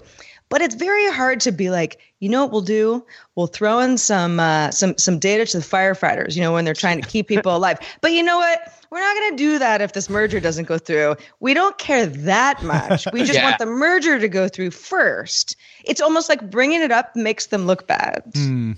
But 0.49 0.61
it's 0.61 0.75
very 0.75 1.09
hard 1.09 1.39
to 1.41 1.51
be 1.51 1.69
like, 1.69 1.99
you 2.19 2.29
know 2.29 2.43
what 2.43 2.51
we'll 2.51 2.61
do? 2.61 3.05
We'll 3.35 3.47
throw 3.47 3.79
in 3.79 3.97
some 3.97 4.39
uh, 4.39 4.71
some 4.71 4.97
some 4.97 5.19
data 5.19 5.45
to 5.45 5.59
the 5.59 5.65
firefighters, 5.65 6.35
you 6.35 6.41
know, 6.41 6.53
when 6.53 6.65
they're 6.65 6.73
trying 6.73 7.01
to 7.01 7.07
keep 7.07 7.27
people 7.27 7.55
alive. 7.57 7.79
But 8.01 8.11
you 8.11 8.23
know 8.23 8.37
what? 8.37 8.71
We're 8.91 9.01
not 9.01 9.15
going 9.15 9.31
to 9.31 9.37
do 9.37 9.59
that 9.59 9.81
if 9.81 9.93
this 9.93 10.09
merger 10.09 10.39
doesn't 10.39 10.65
go 10.65 10.77
through. 10.77 11.15
We 11.39 11.53
don't 11.53 11.77
care 11.77 12.05
that 12.05 12.63
much. 12.63 13.07
We 13.11 13.21
just 13.21 13.33
yeah. 13.33 13.43
want 13.43 13.57
the 13.57 13.65
merger 13.65 14.19
to 14.19 14.29
go 14.29 14.47
through 14.47 14.71
first. 14.71 15.55
It's 15.83 15.99
almost 15.99 16.29
like 16.29 16.49
bringing 16.49 16.81
it 16.81 16.91
up 16.91 17.15
makes 17.15 17.47
them 17.47 17.65
look 17.65 17.87
bad. 17.87 18.23
Mm. 18.31 18.77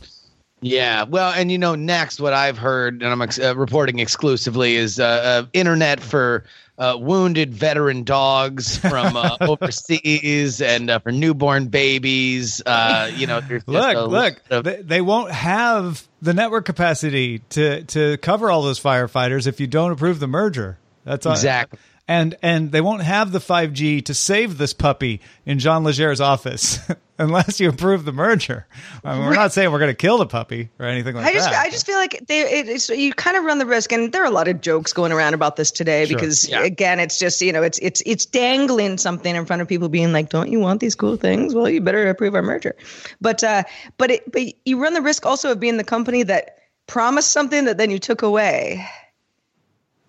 Yeah, 0.62 1.04
well, 1.04 1.34
and 1.34 1.52
you 1.52 1.60
know, 1.60 1.76
next 1.76 2.20
what 2.20 2.34
I've 2.34 2.58
heard, 2.58 3.04
and 3.04 3.12
I'm 3.12 3.22
ex- 3.22 3.40
uh, 3.40 3.56
reporting 3.56 4.00
exclusively, 4.00 4.76
is 4.76 5.00
uh, 5.00 5.04
uh, 5.44 5.50
internet 5.54 6.00
for 6.00 6.46
uh, 6.78 6.96
wounded 7.00 7.54
veteran 7.54 8.04
dogs 8.04 8.78
from 8.78 9.16
uh, 9.18 9.38
overseas 9.42 10.62
and 10.62 10.90
uh, 10.90 11.00
for 11.00 11.12
newborn 11.12 11.68
babies. 11.68 12.62
Uh, 12.66 13.12
you 13.16 13.28
know, 13.28 13.42
look, 13.66 14.10
look, 14.10 14.42
of- 14.50 14.64
they, 14.64 14.82
they, 14.82 15.02
won't 15.02 15.32
have 15.32 16.08
the 16.22 16.34
network 16.34 16.66
capacity 16.66 17.40
to 17.50 17.84
to 17.84 18.18
cover 18.18 18.52
all 18.52 18.62
those 18.62 18.80
firefighters 18.80 19.48
if 19.48 19.60
you 19.60 19.68
don't 19.68 19.92
approve 19.92 20.20
the 20.20 20.28
merger. 20.28 20.78
That's 21.04 21.26
all. 21.26 21.34
exactly 21.34 21.80
and 22.08 22.36
and 22.42 22.72
they 22.72 22.82
won't 22.82 23.02
have 23.02 23.32
the 23.32 23.40
5G 23.40 24.06
to 24.06 24.14
save 24.14 24.58
this 24.58 24.74
puppy 24.74 25.22
in 25.46 25.60
John 25.60 25.84
Legere's 25.84 26.22
office 26.22 26.80
unless 27.18 27.60
you 27.60 27.70
approve 27.70 28.06
the 28.06 28.12
merger. 28.12 28.68
I 29.04 29.16
mean, 29.16 29.26
we're 29.26 29.36
not 29.36 29.54
saying 29.54 29.72
we're 29.72 29.80
going 29.80 29.92
to 29.92 29.96
kill 29.96 30.18
the 30.18 30.26
puppy 30.26 30.70
or 30.80 30.86
anything 30.86 31.16
like 31.16 31.26
I 31.26 31.34
just, 31.34 31.50
that. 31.50 31.66
I 31.66 31.70
just 31.70 31.86
feel 31.86 31.98
like 31.98 32.26
they, 32.28 32.42
it's, 32.42 32.90
you 32.90 33.14
kind 33.14 33.38
of 33.38 33.44
run 33.44 33.58
the 33.58 33.66
risk, 33.66 33.92
and 33.92 34.12
there 34.12 34.24
are 34.24 34.28
a 34.28 34.32
lot 34.32 34.48
of 34.48 34.62
jokes 34.62 34.94
going 34.94 35.12
around 35.12 35.34
about 35.34 35.56
this 35.56 35.72
today 35.72 36.06
sure. 36.06 36.16
because 36.16 36.48
yeah. 36.50 36.64
again, 36.64 37.00
it's 37.00 37.20
just 37.20 37.42
you 37.42 37.52
know, 37.52 37.64
it's 37.64 37.80
it's 37.80 38.02
it's 38.06 38.26
dangling 38.26 38.98
something 38.98 39.36
in 39.36 39.46
front 39.46 39.62
of 39.62 39.68
people, 39.68 39.90
being 39.90 40.14
like, 40.14 40.30
"Don't 40.30 40.52
you 40.52 40.60
want 40.60 40.80
these 40.80 40.96
cool 40.96 41.18
things? 41.18 41.54
Well, 41.54 41.70
you 41.70 41.82
better 41.82 42.08
approve 42.10 42.36
our 42.36 42.44
merger." 42.44 42.76
But 43.22 43.44
uh, 43.44 43.64
but 43.98 44.12
it, 44.12 44.32
but 44.32 44.44
you 44.66 44.82
run 44.82 44.94
the 44.94 45.02
risk 45.02 45.26
also 45.26 45.52
of 45.52 45.60
being 45.60 45.78
the 45.78 45.84
company 45.84 46.24
that 46.24 46.58
promised 46.88 47.32
something 47.32 47.66
that 47.66 47.78
then 47.78 47.92
you 47.92 48.00
took 48.00 48.22
away 48.22 48.88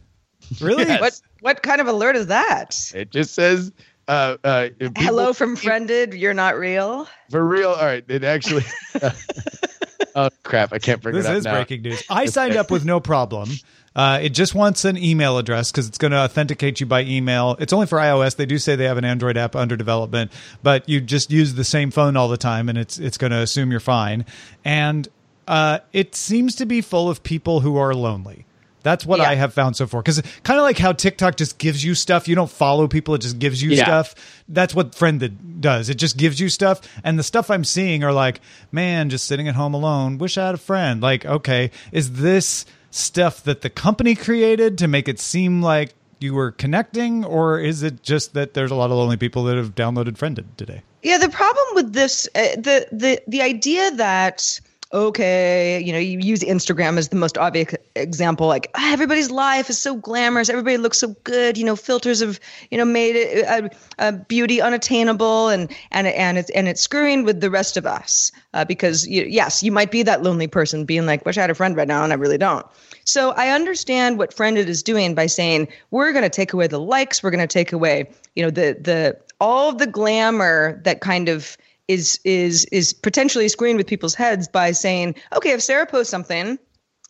Really? 0.60 0.84
Yes. 0.84 1.00
What 1.00 1.20
what 1.40 1.62
kind 1.62 1.80
of 1.80 1.86
alert 1.88 2.16
is 2.16 2.28
that? 2.28 2.92
It 2.94 3.10
just 3.10 3.34
says, 3.34 3.70
uh, 4.08 4.38
uh, 4.42 4.68
people- 4.78 5.02
Hello 5.02 5.32
from 5.32 5.56
friended. 5.56 6.14
You're 6.14 6.34
not 6.34 6.56
real. 6.56 7.06
For 7.30 7.46
real? 7.46 7.70
All 7.70 7.84
right. 7.84 8.04
It 8.08 8.24
actually. 8.24 8.64
oh, 10.14 10.30
crap. 10.42 10.72
I 10.72 10.78
can't 10.78 11.00
bring 11.02 11.14
This 11.14 11.26
it 11.26 11.30
up 11.30 11.36
is 11.36 11.44
now. 11.44 11.54
breaking 11.54 11.82
news. 11.82 12.02
I 12.10 12.26
signed 12.26 12.56
up 12.56 12.70
with 12.70 12.84
no 12.84 13.00
problem. 13.00 13.50
Uh, 13.96 14.20
it 14.22 14.28
just 14.30 14.54
wants 14.54 14.84
an 14.84 14.96
email 14.96 15.38
address 15.38 15.72
because 15.72 15.88
it's 15.88 15.98
going 15.98 16.12
to 16.12 16.18
authenticate 16.18 16.78
you 16.78 16.86
by 16.86 17.02
email. 17.02 17.56
It's 17.58 17.72
only 17.72 17.86
for 17.86 17.98
iOS. 17.98 18.36
They 18.36 18.46
do 18.46 18.58
say 18.58 18.76
they 18.76 18.84
have 18.84 18.98
an 18.98 19.04
Android 19.04 19.36
app 19.36 19.56
under 19.56 19.76
development, 19.76 20.30
but 20.62 20.88
you 20.88 21.00
just 21.00 21.30
use 21.32 21.54
the 21.54 21.64
same 21.64 21.90
phone 21.90 22.16
all 22.16 22.28
the 22.28 22.36
time, 22.36 22.68
and 22.68 22.78
it's 22.78 22.98
it's 22.98 23.18
going 23.18 23.32
to 23.32 23.38
assume 23.38 23.70
you're 23.70 23.80
fine. 23.80 24.24
And 24.64 25.08
uh, 25.48 25.80
it 25.92 26.14
seems 26.14 26.54
to 26.56 26.66
be 26.66 26.80
full 26.80 27.10
of 27.10 27.22
people 27.24 27.60
who 27.60 27.76
are 27.76 27.94
lonely. 27.94 28.44
That's 28.82 29.04
what 29.04 29.18
Yeah. 29.18 29.28
I 29.30 29.34
have 29.34 29.52
found 29.54 29.76
so 29.76 29.86
far. 29.86 30.00
Because 30.02 30.22
kind 30.44 30.58
of 30.58 30.62
like 30.64 30.78
how 30.78 30.92
TikTok 30.92 31.36
just 31.36 31.58
gives 31.58 31.84
you 31.84 31.94
stuff. 31.94 32.28
You 32.28 32.34
don't 32.34 32.50
follow 32.50 32.86
people; 32.88 33.14
it 33.14 33.20
just 33.22 33.38
gives 33.38 33.62
you 33.62 33.70
Yeah. 33.70 33.84
stuff. 33.84 34.14
That's 34.48 34.74
what 34.74 34.94
Friended 34.94 35.60
does. 35.60 35.88
It 35.88 35.96
just 35.96 36.16
gives 36.16 36.40
you 36.40 36.48
stuff, 36.48 36.80
and 37.04 37.18
the 37.18 37.22
stuff 37.22 37.50
I'm 37.50 37.64
seeing 37.64 38.04
are 38.04 38.12
like, 38.12 38.40
man, 38.72 39.10
just 39.10 39.26
sitting 39.26 39.48
at 39.48 39.54
home 39.56 39.74
alone. 39.74 40.18
Wish 40.18 40.38
I 40.38 40.46
had 40.46 40.54
a 40.54 40.58
friend. 40.58 41.00
Like, 41.02 41.26
okay, 41.26 41.70
is 41.92 42.12
this 42.12 42.64
stuff 42.90 43.42
that 43.44 43.60
the 43.62 43.70
company 43.70 44.14
created 44.14 44.78
to 44.78 44.88
make 44.88 45.08
it 45.08 45.18
seem 45.20 45.60
like 45.60 45.94
you 46.20 46.34
were 46.34 46.50
connecting, 46.52 47.24
or 47.24 47.60
is 47.60 47.82
it 47.82 48.02
just 48.02 48.34
that 48.34 48.54
there's 48.54 48.70
a 48.70 48.74
lot 48.74 48.90
of 48.90 48.96
lonely 48.96 49.16
people 49.16 49.44
that 49.44 49.56
have 49.56 49.74
downloaded 49.74 50.16
Friended 50.16 50.56
today? 50.56 50.82
Yeah, 51.02 51.18
the 51.18 51.28
problem 51.28 51.64
with 51.74 51.92
this, 51.92 52.28
uh, 52.34 52.56
the 52.56 52.86
the 52.90 53.20
the 53.28 53.42
idea 53.42 53.90
that 53.96 54.60
okay, 54.92 55.82
you 55.84 55.92
know, 55.92 55.98
you 55.98 56.18
use 56.18 56.40
Instagram 56.40 56.96
as 56.96 57.08
the 57.08 57.16
most 57.16 57.36
obvious 57.36 57.74
example. 57.94 58.46
Like 58.46 58.70
ah, 58.74 58.92
everybody's 58.92 59.30
life 59.30 59.68
is 59.68 59.78
so 59.78 59.96
glamorous, 59.96 60.48
everybody 60.48 60.76
looks 60.76 60.98
so 60.98 61.14
good. 61.24 61.58
You 61.58 61.64
know, 61.64 61.76
filters 61.76 62.20
have 62.20 62.40
you 62.70 62.78
know 62.78 62.84
made 62.84 63.16
it 63.16 63.46
uh, 63.46 63.68
uh, 63.98 64.12
beauty 64.12 64.60
unattainable, 64.60 65.48
and 65.48 65.70
and 65.90 66.06
and 66.06 66.38
it's 66.38 66.50
and 66.50 66.68
it's 66.68 66.80
screwing 66.80 67.24
with 67.24 67.40
the 67.40 67.50
rest 67.50 67.76
of 67.76 67.86
us 67.86 68.32
uh, 68.54 68.64
because 68.64 69.06
you, 69.06 69.24
yes, 69.24 69.62
you 69.62 69.72
might 69.72 69.90
be 69.90 70.02
that 70.02 70.22
lonely 70.22 70.46
person 70.46 70.84
being 70.84 71.06
like, 71.06 71.24
wish 71.26 71.38
I 71.38 71.42
had 71.42 71.50
a 71.50 71.54
friend 71.54 71.76
right 71.76 71.88
now, 71.88 72.02
and 72.04 72.12
I 72.12 72.16
really 72.16 72.38
don't. 72.38 72.66
So 73.04 73.30
I 73.32 73.50
understand 73.50 74.18
what 74.18 74.34
Friended 74.34 74.68
is 74.68 74.82
doing 74.82 75.14
by 75.14 75.26
saying 75.26 75.68
we're 75.90 76.12
going 76.12 76.24
to 76.24 76.30
take 76.30 76.52
away 76.52 76.66
the 76.66 76.80
likes, 76.80 77.22
we're 77.22 77.30
going 77.30 77.40
to 77.40 77.46
take 77.46 77.72
away, 77.72 78.10
you 78.34 78.42
know, 78.42 78.50
the 78.50 78.76
the 78.80 79.18
all 79.40 79.72
the 79.72 79.86
glamour 79.86 80.80
that 80.84 81.00
kind 81.00 81.28
of 81.28 81.56
is 81.88 82.20
is 82.24 82.64
is 82.66 82.92
potentially 82.92 83.48
screwing 83.48 83.76
with 83.76 83.86
people's 83.86 84.14
heads 84.14 84.46
by 84.46 84.72
saying, 84.72 85.14
okay, 85.34 85.50
if 85.50 85.62
Sarah 85.62 85.86
posts 85.86 86.10
something, 86.10 86.58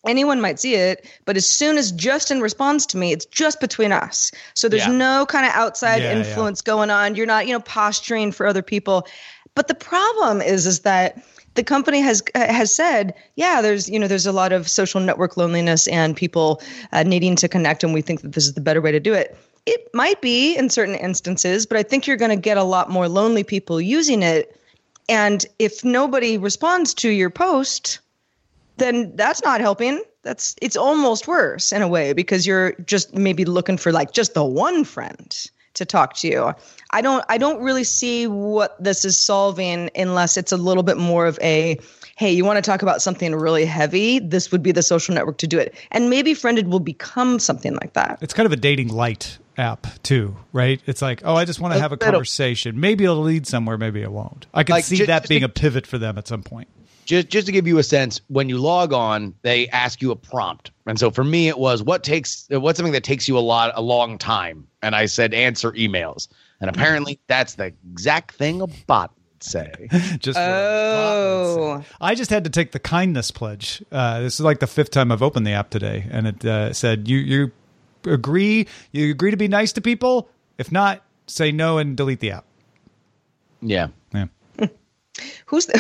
anyone 0.07 0.41
might 0.41 0.61
see 0.61 0.75
it, 0.75 1.07
but 1.25 1.37
as 1.37 1.47
soon 1.47 1.77
as 1.77 1.93
Justin 1.93 2.41
responds 2.41 2.87
to 2.87 2.97
me, 2.97 3.13
it's 3.13 3.27
just 3.27 3.61
between 3.61 3.93
us. 3.93 4.31
So 4.55 4.69
there's 4.69 4.87
Yeah. 4.87 4.93
no 4.93 5.27
kind 5.27 5.45
of 5.45 5.53
outside 5.53 6.03
Yeah, 6.03 6.11
yeah. 6.11 6.19
influence 6.19 6.63
going 6.63 6.91
on. 6.91 7.17
You're 7.17 7.27
not, 7.27 7.47
you 7.47 7.53
know, 7.53 7.61
posturing 7.61 8.33
for 8.33 8.47
other 8.47 8.63
people. 8.63 9.07
But 9.55 9.67
the 9.67 9.75
problem 9.75 10.41
is, 10.41 10.67
is 10.67 10.81
that 10.81 11.21
the 11.55 11.65
company 11.65 12.01
has 12.01 12.23
has 12.37 12.73
said, 12.73 13.15
yeah, 13.35 13.61
there's 13.61 13.89
you 13.89 13.99
know 13.99 14.07
there's 14.07 14.27
a 14.27 14.33
lot 14.33 14.53
of 14.53 14.69
social 14.69 15.01
network 15.01 15.37
loneliness 15.37 15.89
and 15.89 16.17
people 16.17 16.63
uh, 16.93 17.03
needing 17.03 17.35
to 17.37 17.49
connect, 17.49 17.83
and 17.83 17.93
we 17.93 18.01
think 18.01 18.21
that 18.21 18.33
this 18.33 18.45
is 18.47 18.55
the 18.55 18.61
better 18.61 18.81
way 18.81 18.93
to 18.93 19.01
do 19.01 19.13
it. 19.13 19.37
It 19.67 19.91
might 19.93 20.23
be 20.23 20.55
in 20.57 20.71
certain 20.71 20.95
instances, 20.95 21.67
but 21.67 21.77
I 21.77 21.83
think 21.83 22.07
you're 22.07 22.17
going 22.17 22.31
to 22.31 22.37
get 22.37 22.57
a 22.57 22.63
lot 22.63 22.91
more 22.91 23.09
lonely 23.09 23.43
people 23.43 23.81
using 23.81 24.23
it. 24.23 24.58
And 25.09 25.45
if 25.59 25.85
nobody 25.85 26.37
responds 26.39 26.95
to 26.95 27.09
your 27.09 27.31
post, 27.31 28.01
then 28.77 29.15
that's 29.17 29.43
not 29.43 29.61
helping. 29.61 30.03
That's 30.23 30.55
it's 30.61 30.77
almost 30.77 31.27
worse 31.27 31.73
in 31.73 31.83
a 31.83 31.89
way 31.89 32.13
because 32.13 32.47
you're 32.47 32.73
just 32.85 33.15
maybe 33.15 33.45
looking 33.45 33.79
for 33.79 33.93
like 33.93 34.13
just 34.13 34.35
the 34.35 34.45
one 34.45 34.85
friend 34.85 35.51
to 35.75 35.85
talk 35.85 36.15
to 36.15 36.29
you. 36.29 36.53
I 36.91 37.01
don't 37.01 37.25
I 37.29 37.39
don't 37.39 37.63
really 37.63 37.85
see 37.85 38.27
what 38.27 38.83
this 38.83 39.05
is 39.05 39.19
solving 39.19 39.91
unless 39.97 40.37
it's 40.37 40.53
a 40.53 40.57
little 40.57 40.83
bit 40.83 40.97
more 40.97 41.27
of 41.27 41.39
a 41.41 41.79
hey, 42.17 42.33
you 42.33 42.45
want 42.45 42.57
to 42.57 42.69
talk 42.69 42.83
about 42.83 43.01
something 43.01 43.33
really 43.35 43.65
heavy? 43.65 44.19
This 44.19 44.51
would 44.51 44.63
be 44.63 44.73
the 44.73 44.83
social 44.83 45.15
network 45.15 45.39
to 45.39 45.47
do 45.47 45.57
it. 45.57 45.73
And 45.93 46.11
maybe 46.11 46.35
Friended 46.35 46.67
will 46.67 46.81
become 46.81 47.39
something 47.39 47.75
like 47.77 47.93
that. 47.93 48.19
It's 48.21 48.35
kind 48.35 48.45
of 48.45 48.53
a 48.53 48.57
dating 48.57 48.89
light 48.89 49.39
app 49.59 49.87
too, 50.03 50.37
right? 50.53 50.81
It's 50.87 51.03
like, 51.03 51.23
oh, 51.25 51.35
I 51.35 51.45
just 51.45 51.61
want 51.61 51.75
to 51.75 51.81
have 51.81 51.93
a 51.93 51.97
conversation. 51.97 52.79
Maybe 52.81 53.05
it'll 53.05 53.21
lead 53.21 53.47
somewhere, 53.47 53.77
maybe 53.77 54.01
it 54.03 54.13
won't. 54.13 54.47
I 54.55 54.63
can 54.65 54.75
Like, 54.75 54.85
see 54.85 54.97
ju- 54.97 55.07
that 55.07 55.21
just 55.23 55.29
being 55.29 55.41
to- 55.41 55.47
a 55.47 55.51
pivot 55.51 55.87
for 55.87 55.99
them 55.99 56.17
at 56.19 56.27
some 56.29 56.43
point. 56.43 56.69
just 57.07 57.29
just 57.29 57.47
to 57.47 57.53
give 57.53 57.67
you 57.67 57.79
a 57.79 57.83
sense 57.83 58.21
when 58.29 58.49
you 58.51 58.59
log 58.59 58.93
on 58.93 59.35
they 59.43 59.67
ask 59.69 60.03
you 60.03 60.11
a 60.11 60.17
prompt 60.17 60.71
and 60.87 60.99
so 60.99 61.11
for 61.11 61.25
me 61.25 61.49
it 61.49 61.59
was 61.59 61.83
what 61.83 62.05
takes 62.05 62.47
what's 62.51 62.77
something 62.77 62.93
that 62.93 63.03
takes 63.03 63.27
you 63.27 63.39
a 63.39 63.41
lot 63.41 63.73
a 63.77 63.81
long 63.81 64.19
time 64.19 64.67
and 64.83 64.95
i 64.95 65.07
said 65.07 65.33
answer 65.33 65.73
emails 65.73 66.29
and 66.61 66.69
apparently 66.69 67.19
that's 67.27 67.55
the 67.55 67.73
exact 67.93 68.35
thing 68.35 68.61
a 68.61 68.67
bot 68.87 69.11
would 69.17 69.43
say 69.43 69.73
just 70.19 70.37
for 70.39 70.45
a 70.45 70.93
bot 70.93 71.77
would 71.79 71.85
say. 71.85 71.89
I 71.99 72.15
just 72.15 72.29
had 72.29 72.45
to 72.45 72.51
take 72.51 72.73
the 72.73 72.79
kindness 72.79 73.31
pledge. 73.31 73.83
Uh, 73.91 74.21
this 74.21 74.35
is 74.35 74.41
like 74.41 74.59
the 74.61 74.67
fifth 74.67 74.91
time 74.91 75.11
I've 75.11 75.23
opened 75.23 75.47
the 75.47 75.53
app 75.53 75.71
today, 75.71 76.07
and 76.11 76.27
it 76.27 76.45
uh, 76.45 76.73
said 76.75 77.09
you 77.09 77.17
you 77.19 77.53
agree 78.13 78.67
you 78.93 79.11
agree 79.11 79.31
to 79.31 79.37
be 79.37 79.49
nice 79.49 79.73
to 79.73 79.81
people. 79.81 80.29
If 80.59 80.73
not, 80.73 81.03
say 81.27 81.53
no 81.53 81.79
and 81.79 81.97
delete 81.97 82.21
the 82.21 82.33
app. 82.33 82.45
yeah 83.61 83.89
Yeah. 84.15 84.27
Who's 85.47 85.67
the 85.67 85.79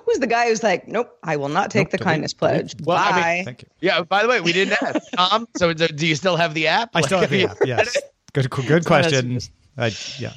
who's 0.06 0.18
the 0.18 0.26
guy 0.26 0.48
who's 0.48 0.62
like, 0.62 0.88
nope, 0.88 1.16
I 1.22 1.36
will 1.36 1.48
not 1.48 1.70
take 1.70 1.86
Nope, 1.86 1.90
the 1.92 1.96
delete- 1.98 2.08
kindness 2.08 2.34
pledge. 2.34 2.74
Well, 2.82 2.96
I 2.96 3.12
mean, 3.12 3.22
Bye. 3.22 3.42
Thank 3.44 3.62
you. 3.62 3.68
yeah 3.80 4.02
by 4.02 4.22
the 4.22 4.28
way 4.28 4.40
we 4.40 4.52
didn't 4.52 4.80
ask 4.82 5.00
tom 5.16 5.46
so 5.56 5.72
do 5.72 5.86
do 5.88 6.06
you 6.06 6.14
still 6.16 6.36
have 6.36 6.54
the 6.54 6.66
app 6.68 6.90
I 6.94 7.00
still 7.02 7.20
have 7.20 7.30
the 7.30 7.44
app. 7.46 7.58
Yes. 7.64 7.96
Good 8.32 8.48
good 8.50 8.84
question. 8.86 9.40
I, 9.76 9.92
yeah. 10.18 10.34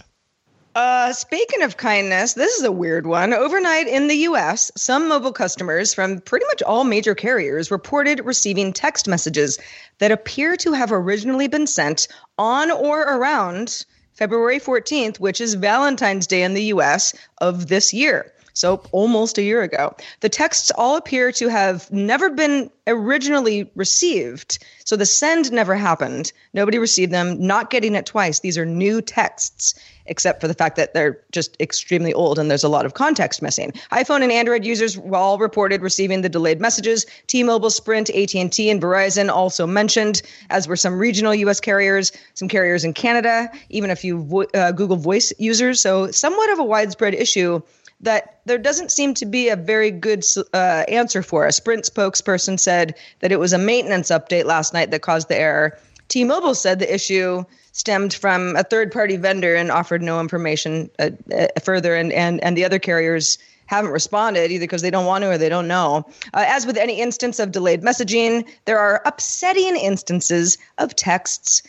Uh, 0.75 1.13
speaking 1.13 1.61
of 1.61 1.77
kindness, 1.77 2.33
this 2.33 2.57
is 2.57 2.63
a 2.63 2.71
weird 2.71 3.05
one. 3.05 3.31
Overnight 3.31 3.87
in 3.87 4.07
the 4.07 4.15
US, 4.29 4.71
some 4.75 5.07
mobile 5.07 5.31
customers 5.31 5.93
from 5.93 6.19
pretty 6.19 6.47
much 6.47 6.63
all 6.63 6.83
major 6.83 7.13
carriers 7.13 7.69
reported 7.69 8.25
receiving 8.25 8.73
text 8.73 9.07
messages 9.07 9.59
that 9.99 10.11
appear 10.11 10.55
to 10.57 10.73
have 10.73 10.91
originally 10.91 11.47
been 11.47 11.67
sent 11.67 12.07
on 12.39 12.71
or 12.71 13.01
around 13.01 13.85
February 14.13 14.59
14th, 14.59 15.19
which 15.19 15.39
is 15.39 15.53
Valentine's 15.53 16.25
Day 16.25 16.41
in 16.41 16.55
the 16.55 16.63
US 16.65 17.13
of 17.37 17.67
this 17.67 17.93
year. 17.93 18.33
So 18.53 18.83
almost 18.91 19.37
a 19.37 19.43
year 19.43 19.63
ago. 19.63 19.95
The 20.21 20.29
texts 20.29 20.71
all 20.77 20.95
appear 20.95 21.31
to 21.33 21.47
have 21.47 21.91
never 21.91 22.29
been 22.29 22.69
originally 22.85 23.69
received. 23.75 24.59
So 24.85 24.95
the 24.95 25.05
send 25.05 25.51
never 25.51 25.75
happened. 25.75 26.31
Nobody 26.53 26.77
received 26.77 27.11
them, 27.11 27.39
not 27.39 27.69
getting 27.69 27.95
it 27.95 28.05
twice. 28.05 28.39
These 28.39 28.57
are 28.57 28.65
new 28.65 29.01
texts, 29.01 29.73
except 30.05 30.41
for 30.41 30.47
the 30.47 30.53
fact 30.53 30.75
that 30.75 30.93
they're 30.93 31.19
just 31.31 31.55
extremely 31.59 32.13
old 32.13 32.37
and 32.37 32.51
there's 32.51 32.63
a 32.63 32.69
lot 32.69 32.85
of 32.85 32.93
context 32.93 33.41
missing. 33.41 33.71
iPhone 33.91 34.21
and 34.21 34.31
Android 34.31 34.65
users 34.65 34.99
all 35.11 35.37
reported 35.37 35.81
receiving 35.81 36.21
the 36.21 36.29
delayed 36.29 36.59
messages. 36.59 37.05
T-Mobile, 37.27 37.69
Sprint, 37.69 38.09
AT&T, 38.09 38.69
and 38.69 38.81
Verizon 38.81 39.29
also 39.29 39.65
mentioned, 39.65 40.21
as 40.49 40.67
were 40.67 40.75
some 40.75 40.99
regional 40.99 41.33
U.S. 41.33 41.59
carriers, 41.59 42.11
some 42.33 42.49
carriers 42.49 42.83
in 42.83 42.93
Canada, 42.93 43.49
even 43.69 43.89
a 43.89 43.95
few 43.95 44.23
vo- 44.23 44.47
uh, 44.53 44.71
Google 44.73 44.97
Voice 44.97 45.31
users. 45.39 45.79
So 45.79 46.11
somewhat 46.11 46.51
of 46.51 46.59
a 46.59 46.63
widespread 46.63 47.15
issue 47.15 47.61
that 48.03 48.39
there 48.45 48.57
doesn't 48.57 48.91
seem 48.91 49.13
to 49.15 49.25
be 49.25 49.49
a 49.49 49.55
very 49.55 49.89
good 49.89 50.23
uh, 50.53 50.83
answer 50.87 51.23
for. 51.23 51.45
A 51.45 51.51
Sprint 51.51 51.85
spokesperson 51.85 52.59
said 52.59 52.95
that 53.19 53.31
it 53.31 53.39
was 53.39 53.53
a 53.53 53.57
maintenance 53.57 54.09
update 54.09 54.45
last 54.45 54.73
night 54.73 54.91
that 54.91 55.01
caused 55.01 55.29
the 55.29 55.37
error. 55.37 55.77
T 56.09 56.23
Mobile 56.23 56.53
said 56.53 56.79
the 56.79 56.93
issue 56.93 57.43
stemmed 57.71 58.13
from 58.13 58.55
a 58.55 58.63
third 58.63 58.91
party 58.91 59.17
vendor 59.17 59.55
and 59.55 59.71
offered 59.71 60.01
no 60.01 60.19
information 60.19 60.89
uh, 60.99 61.09
uh, 61.35 61.47
further, 61.63 61.95
and, 61.95 62.11
and, 62.13 62.43
and 62.43 62.55
the 62.55 62.65
other 62.65 62.77
carriers 62.77 63.39
haven't 63.65 63.91
responded 63.91 64.51
either 64.51 64.63
because 64.63 64.81
they 64.81 64.91
don't 64.91 65.05
want 65.05 65.23
to 65.23 65.31
or 65.31 65.37
they 65.37 65.49
don't 65.49 65.67
know. 65.67 66.05
Uh, 66.33 66.45
as 66.45 66.65
with 66.65 66.77
any 66.77 67.01
instance 67.01 67.39
of 67.39 67.51
delayed 67.51 67.81
messaging, 67.81 68.47
there 68.65 68.77
are 68.77 69.01
upsetting 69.05 69.75
instances 69.77 70.57
of 70.77 70.95
texts, 70.95 71.63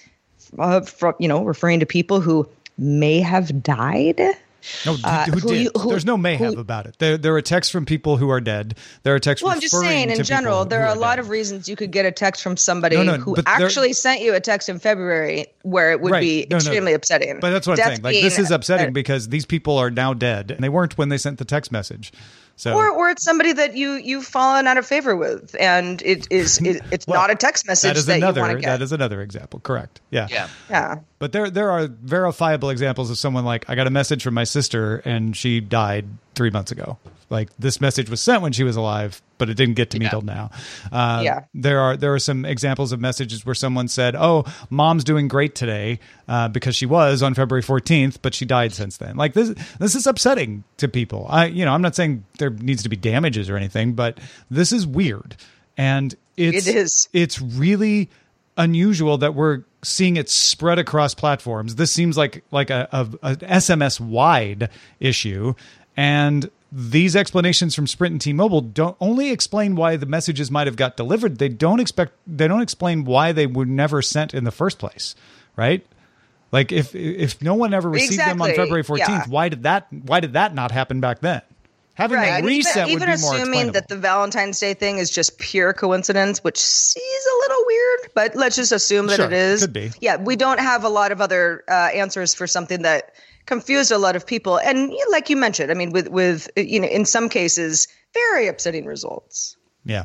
uh, 0.58 0.80
from, 0.80 1.14
you 1.18 1.28
know, 1.28 1.44
referring 1.44 1.80
to 1.80 1.86
people 1.86 2.20
who 2.20 2.46
may 2.76 3.20
have 3.20 3.62
died. 3.62 4.20
No, 4.86 4.96
Uh, 5.04 5.24
who, 5.26 5.32
who 5.32 5.48
did? 5.48 5.62
you- 5.64 5.70
who- 5.78 5.90
There's 5.90 6.04
no 6.04 6.16
mayhem 6.16 6.54
who- 6.54 6.60
about 6.60 6.86
it. 6.86 6.96
There, 6.98 7.16
there 7.18 7.34
are 7.34 7.42
texts 7.42 7.70
from 7.70 7.84
people 7.86 8.16
who 8.16 8.30
are 8.30 8.40
dead. 8.40 8.76
There 9.02 9.14
are 9.14 9.18
texts. 9.18 9.44
Well, 9.44 9.52
I'm 9.52 9.60
just 9.60 9.78
saying, 9.78 10.10
in 10.10 10.22
general, 10.24 10.64
there 10.64 10.82
who 10.82 10.88
are 10.88 10.94
a 10.94 10.98
lot 10.98 11.16
dead. 11.16 11.20
of 11.20 11.28
reasons 11.30 11.68
you 11.68 11.76
could 11.76 11.90
get 11.90 12.06
a 12.06 12.12
text 12.12 12.42
from 12.42 12.56
somebody 12.56 12.96
No, 12.96 13.02
no, 13.02 13.14
who 13.16 13.34
but 13.36 13.44
there- 13.44 13.66
actually 13.66 13.92
sent 13.92 14.20
you 14.22 14.34
a 14.34 14.40
text 14.40 14.68
in 14.68 14.78
February 14.78 15.46
where 15.62 15.92
it 15.92 16.00
would 16.00 16.12
Right. 16.12 16.20
be 16.20 16.46
No, 16.50 16.54
no. 16.54 16.56
extremely 16.58 16.92
upsetting. 16.94 17.40
But 17.40 17.50
that's 17.50 17.66
what 17.66 17.76
Death 17.76 17.86
I'm 17.86 17.92
saying. 17.96 18.02
Like 18.02 18.22
this 18.22 18.38
is 18.38 18.50
upsetting 18.50 18.88
uh, 18.88 18.92
because 18.92 19.28
these 19.28 19.46
people 19.46 19.78
are 19.78 19.90
now 19.90 20.14
dead, 20.14 20.50
and 20.50 20.62
they 20.62 20.68
weren't 20.68 20.96
when 20.98 21.08
they 21.08 21.18
sent 21.18 21.38
the 21.38 21.44
text 21.44 21.70
message. 21.72 22.12
So 22.56 22.72
or, 22.74 22.88
or 22.88 23.10
it's 23.10 23.24
somebody 23.24 23.52
that 23.52 23.76
you 23.76 23.94
you've 23.94 24.24
fallen 24.24 24.68
out 24.68 24.78
of 24.78 24.86
favor 24.86 25.16
with, 25.16 25.56
and 25.58 26.00
it 26.02 26.28
is 26.30 26.58
it, 26.58 26.82
it's 26.92 27.04
Well, 27.08 27.20
not 27.20 27.30
a 27.30 27.34
text 27.34 27.66
message 27.66 27.88
that 27.90 27.96
is 27.96 28.06
that, 28.06 28.18
you 28.20 28.24
want 28.24 28.36
another. 28.38 28.54
to 28.54 28.60
get. 28.60 28.66
That 28.68 28.82
is 28.82 28.92
another 28.92 29.22
example. 29.22 29.58
Correct. 29.58 30.00
Yeah. 30.12 30.28
yeah 30.30 30.46
yeah. 30.70 30.96
But 31.24 31.32
there, 31.32 31.48
there 31.48 31.70
are 31.70 31.86
verifiable 31.86 32.68
examples 32.68 33.08
of 33.10 33.16
someone 33.16 33.46
like 33.46 33.64
I 33.66 33.74
got 33.76 33.86
a 33.86 33.90
message 33.90 34.22
from 34.22 34.34
my 34.34 34.44
sister 34.44 34.96
and 35.06 35.34
she 35.34 35.58
died 35.58 36.04
three 36.34 36.50
months 36.50 36.70
ago. 36.70 36.98
Like 37.30 37.48
this 37.58 37.80
message 37.80 38.10
was 38.10 38.20
sent 38.20 38.42
when 38.42 38.52
she 38.52 38.62
was 38.62 38.76
alive, 38.76 39.22
but 39.38 39.48
it 39.48 39.54
didn't 39.54 39.76
get 39.76 39.88
to 39.92 39.98
me 39.98 40.04
Yeah. 40.04 40.10
till 40.10 40.20
now. 40.20 40.50
Uh, 40.92 41.22
Yeah. 41.24 41.40
there 41.54 41.80
are 41.80 41.96
there 41.96 42.12
are 42.12 42.18
some 42.18 42.44
examples 42.44 42.92
of 42.92 43.00
messages 43.00 43.46
where 43.46 43.54
someone 43.54 43.88
said, 43.88 44.14
"Oh, 44.14 44.44
mom's 44.68 45.02
doing 45.02 45.26
great 45.26 45.54
today," 45.54 45.98
uh, 46.28 46.48
because 46.48 46.76
she 46.76 46.84
was 46.84 47.22
on 47.22 47.32
February 47.32 47.62
fourteenth, 47.62 48.20
but 48.20 48.34
she 48.34 48.44
died 48.44 48.74
since 48.74 48.98
then. 48.98 49.16
Like 49.16 49.32
this, 49.32 49.54
this 49.78 49.94
is 49.94 50.06
upsetting 50.06 50.62
to 50.76 50.88
people. 50.88 51.26
I, 51.30 51.46
you 51.46 51.64
know, 51.64 51.72
I'm 51.72 51.80
not 51.80 51.96
saying 51.96 52.22
there 52.38 52.50
needs 52.50 52.82
to 52.82 52.90
be 52.90 52.96
damages 52.96 53.48
or 53.48 53.56
anything, 53.56 53.94
but 53.94 54.18
this 54.50 54.72
is 54.72 54.86
weird, 54.86 55.36
and 55.78 56.14
it's 56.36 56.66
It 56.66 56.76
is. 56.76 57.08
it's 57.14 57.40
really 57.40 58.10
unusual 58.56 59.18
that 59.18 59.34
we're 59.34 59.64
seeing 59.82 60.16
it 60.16 60.28
spread 60.28 60.78
across 60.78 61.14
platforms. 61.14 61.76
This 61.76 61.92
seems 61.92 62.16
like 62.16 62.44
like 62.50 62.70
a, 62.70 62.88
a, 62.92 63.32
a 63.32 63.36
SMS 63.36 64.00
wide 64.00 64.70
issue, 65.00 65.54
and 65.96 66.50
these 66.70 67.14
explanations 67.14 67.74
from 67.74 67.86
Sprint 67.86 68.12
and 68.12 68.20
T-Mobile 68.20 68.60
don't 68.60 68.96
only 69.00 69.30
explain 69.30 69.76
why 69.76 69.96
the 69.96 70.06
messages 70.06 70.50
might 70.50 70.66
have 70.66 70.74
got 70.74 70.96
delivered. 70.96 71.38
They 71.38 71.48
don't 71.48 71.80
expect 71.80 72.12
they 72.26 72.48
don't 72.48 72.62
explain 72.62 73.04
why 73.04 73.32
they 73.32 73.46
were 73.46 73.66
never 73.66 74.02
sent 74.02 74.34
in 74.34 74.44
the 74.44 74.50
first 74.50 74.78
place, 74.78 75.14
right? 75.56 75.86
Like 76.50 76.72
if 76.72 76.94
if 76.94 77.42
no 77.42 77.54
one 77.54 77.74
ever 77.74 77.90
received 77.90 78.20
them 78.20 78.40
on 78.40 78.54
February 78.54 78.82
fourteenth, 78.82 79.08
yeah. 79.08 79.24
why 79.28 79.48
did 79.48 79.64
that 79.64 79.86
why 79.92 80.20
did 80.20 80.34
that 80.34 80.54
not 80.54 80.70
happen 80.70 81.00
back 81.00 81.20
then? 81.20 81.42
Having 81.94 82.18
Right. 82.18 82.26
a 82.28 82.32
and 82.38 82.46
reset 82.46 82.88
even, 82.88 83.00
would 83.00 83.02
even 83.08 83.16
be 83.16 83.22
more 83.22 83.34
assuming 83.36 83.72
that 83.72 83.88
the. 83.88 83.96
Valentine's 83.96 84.58
Day 84.58 84.74
thing 84.74 84.98
is 84.98 85.10
just 85.10 85.38
pure 85.38 85.72
coincidence, 85.72 86.42
which 86.42 86.58
seems 86.58 87.24
a 87.24 87.36
little 87.42 87.64
weird, 87.66 88.00
but 88.14 88.34
let's 88.36 88.56
just 88.56 88.72
assume 88.72 89.06
that 89.06 89.16
Sure, 89.16 89.26
it 89.26 89.32
is. 89.32 89.60
could 89.62 89.72
be. 89.72 89.92
Yeah, 90.00 90.16
we 90.16 90.34
don't 90.36 90.58
have 90.60 90.82
a 90.84 90.88
lot 90.88 91.12
of 91.12 91.20
other 91.20 91.62
uh, 91.68 91.72
answers 91.94 92.34
for 92.34 92.46
something 92.48 92.82
that 92.82 93.14
confused 93.46 93.92
a 93.92 93.98
lot 93.98 94.16
of 94.16 94.26
people, 94.26 94.58
and 94.58 94.90
you 94.90 94.98
know, 94.98 95.10
like 95.12 95.30
you 95.30 95.36
mentioned, 95.36 95.70
I 95.70 95.74
mean, 95.74 95.90
with 95.92 96.08
with 96.08 96.50
you 96.56 96.80
know, 96.80 96.88
in 96.88 97.04
some 97.04 97.28
cases, 97.28 97.86
very 98.12 98.48
upsetting 98.48 98.86
results. 98.86 99.56
Yeah. 99.84 100.04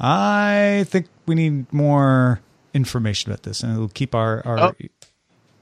I 0.00 0.84
think 0.88 1.06
we 1.26 1.34
need 1.34 1.70
more 1.72 2.40
information 2.74 3.30
about 3.32 3.42
this, 3.42 3.62
and 3.62 3.72
it'll 3.72 3.88
keep 3.88 4.14
our, 4.14 4.42
our 4.46 4.58
Oh. 4.58 4.72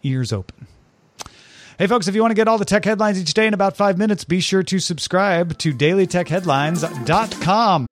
ears 0.02 0.32
open. 0.32 0.66
Hey, 1.78 1.86
folks, 1.88 2.06
if 2.06 2.14
you 2.14 2.20
want 2.20 2.30
to 2.30 2.36
get 2.36 2.46
all 2.46 2.58
the 2.58 2.64
tech 2.64 2.84
headlines 2.84 3.20
each 3.20 3.34
day 3.34 3.48
in 3.48 3.54
about 3.54 3.76
five 3.76 3.98
minutes, 3.98 4.22
be 4.24 4.38
sure 4.40 4.62
to 4.62 4.78
subscribe 4.78 5.58
to 5.58 5.72
dailytechheadlines.com. 5.72 7.86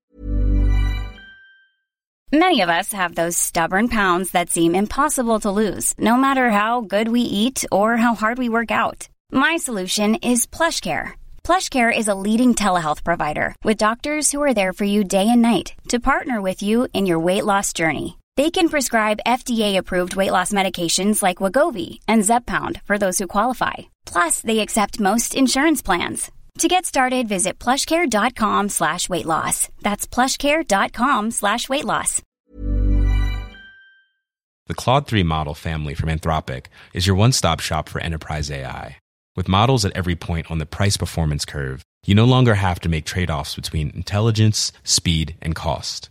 Many 2.35 2.63
of 2.63 2.71
us 2.71 2.93
have 2.93 3.15
those 3.15 3.37
stubborn 3.37 3.89
pounds 3.89 4.31
that 4.31 4.49
seem 4.51 4.75
impossible 4.75 5.39
to 5.41 5.51
lose, 5.51 5.93
no 5.99 6.17
matter 6.17 6.51
how 6.51 6.81
good 6.81 7.09
we 7.09 7.21
eat 7.21 7.67
or 7.71 7.99
how 7.99 8.15
hard 8.15 8.39
we 8.39 8.49
work 8.49 8.71
out. 8.71 9.11
My 9.31 9.59
solution 9.59 10.15
is 10.15 10.47
PlushCare. 10.47 11.13
PlushCare 11.45 11.95
is 11.95 12.09
a 12.09 12.15
leading 12.15 12.55
telehealth 12.55 13.05
provider 13.05 13.55
with 13.65 13.77
doctors 13.77 14.33
who 14.33 14.41
are 14.41 14.55
there 14.55 14.73
for 14.73 14.85
you 14.85 15.05
day 15.05 15.29
and 15.29 15.43
night 15.43 15.75
to 15.89 16.01
partner 16.01 16.41
with 16.41 16.63
you 16.63 16.89
in 16.95 17.05
your 17.05 17.19
weight 17.19 17.45
loss 17.45 17.75
journey. 17.75 18.17
They 18.37 18.51
can 18.51 18.71
prescribe 18.71 19.21
FDA-approved 19.27 20.17
weight 20.17 20.31
loss 20.31 20.53
medications 20.53 21.23
like 21.23 21.39
Wegovy 21.39 22.01
and 22.09 22.23
Zepbound 22.23 22.81
for 22.85 22.97
those 22.97 23.19
who 23.19 23.27
qualify. 23.27 23.75
Plus, 24.07 24.41
they 24.41 24.61
accept 24.61 25.01
most 25.01 25.35
insurance 25.35 25.83
plans. 25.83 26.31
To 26.59 26.69
get 26.69 26.87
started, 26.87 27.29
visit 27.29 27.59
plushcare.com 27.59 28.69
slash 28.71 29.09
weight 29.09 29.27
loss. 29.27 29.69
That's 29.83 30.07
plushcare.com 30.07 31.31
slash 31.31 31.69
weight 31.69 31.85
loss. 31.85 32.23
The 34.67 34.75
Claude 34.75 35.07
3 35.07 35.23
model 35.25 35.55
family 35.55 35.95
from 35.95 36.09
Anthropic 36.09 36.67
is 36.95 37.07
your 37.07 37.17
one 37.17 37.33
stop 37.33 37.61
shop 37.61 37.89
for 37.89 38.01
enterprise 38.01 38.51
AI. 38.51 38.97
With 39.35 39.49
models 39.49 39.85
at 39.85 39.97
every 39.97 40.15
point 40.15 40.51
on 40.51 40.59
the 40.59 40.67
price 40.67 40.97
performance 40.97 41.45
curve, 41.45 41.83
you 42.07 42.15
no 42.15 42.25
longer 42.25 42.55
have 42.55 42.81
to 42.81 42.89
make 42.89 43.05
trade 43.05 43.31
offs 43.31 43.57
between 43.57 43.91
intelligence, 43.91 44.73
speed, 44.85 45.37
and 45.43 45.55
cost. 45.55 46.11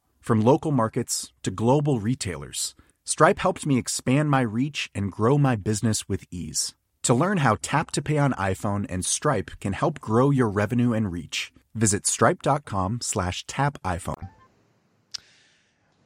From 0.21 0.41
local 0.41 0.71
markets 0.71 1.33
to 1.41 1.49
global 1.49 1.99
retailers, 1.99 2.75
Stripe 3.03 3.39
helped 3.39 3.65
me 3.65 3.79
expand 3.79 4.29
my 4.29 4.41
reach 4.41 4.87
and 4.93 5.11
grow 5.11 5.39
my 5.39 5.55
business 5.55 6.07
with 6.07 6.25
ease. 6.29 6.75
To 7.03 7.15
learn 7.15 7.39
how 7.39 7.57
Tap 7.63 7.89
to 7.91 8.03
Pay 8.03 8.19
on 8.19 8.33
iPhone 8.33 8.85
and 8.87 9.03
Stripe 9.03 9.49
can 9.59 9.73
help 9.73 9.99
grow 9.99 10.29
your 10.29 10.47
revenue 10.47 10.93
and 10.93 11.11
reach, 11.11 11.51
visit 11.73 12.05
stripe.com 12.05 12.99
slash 13.01 13.43
tap 13.47 13.79
iPhone. 13.83 14.29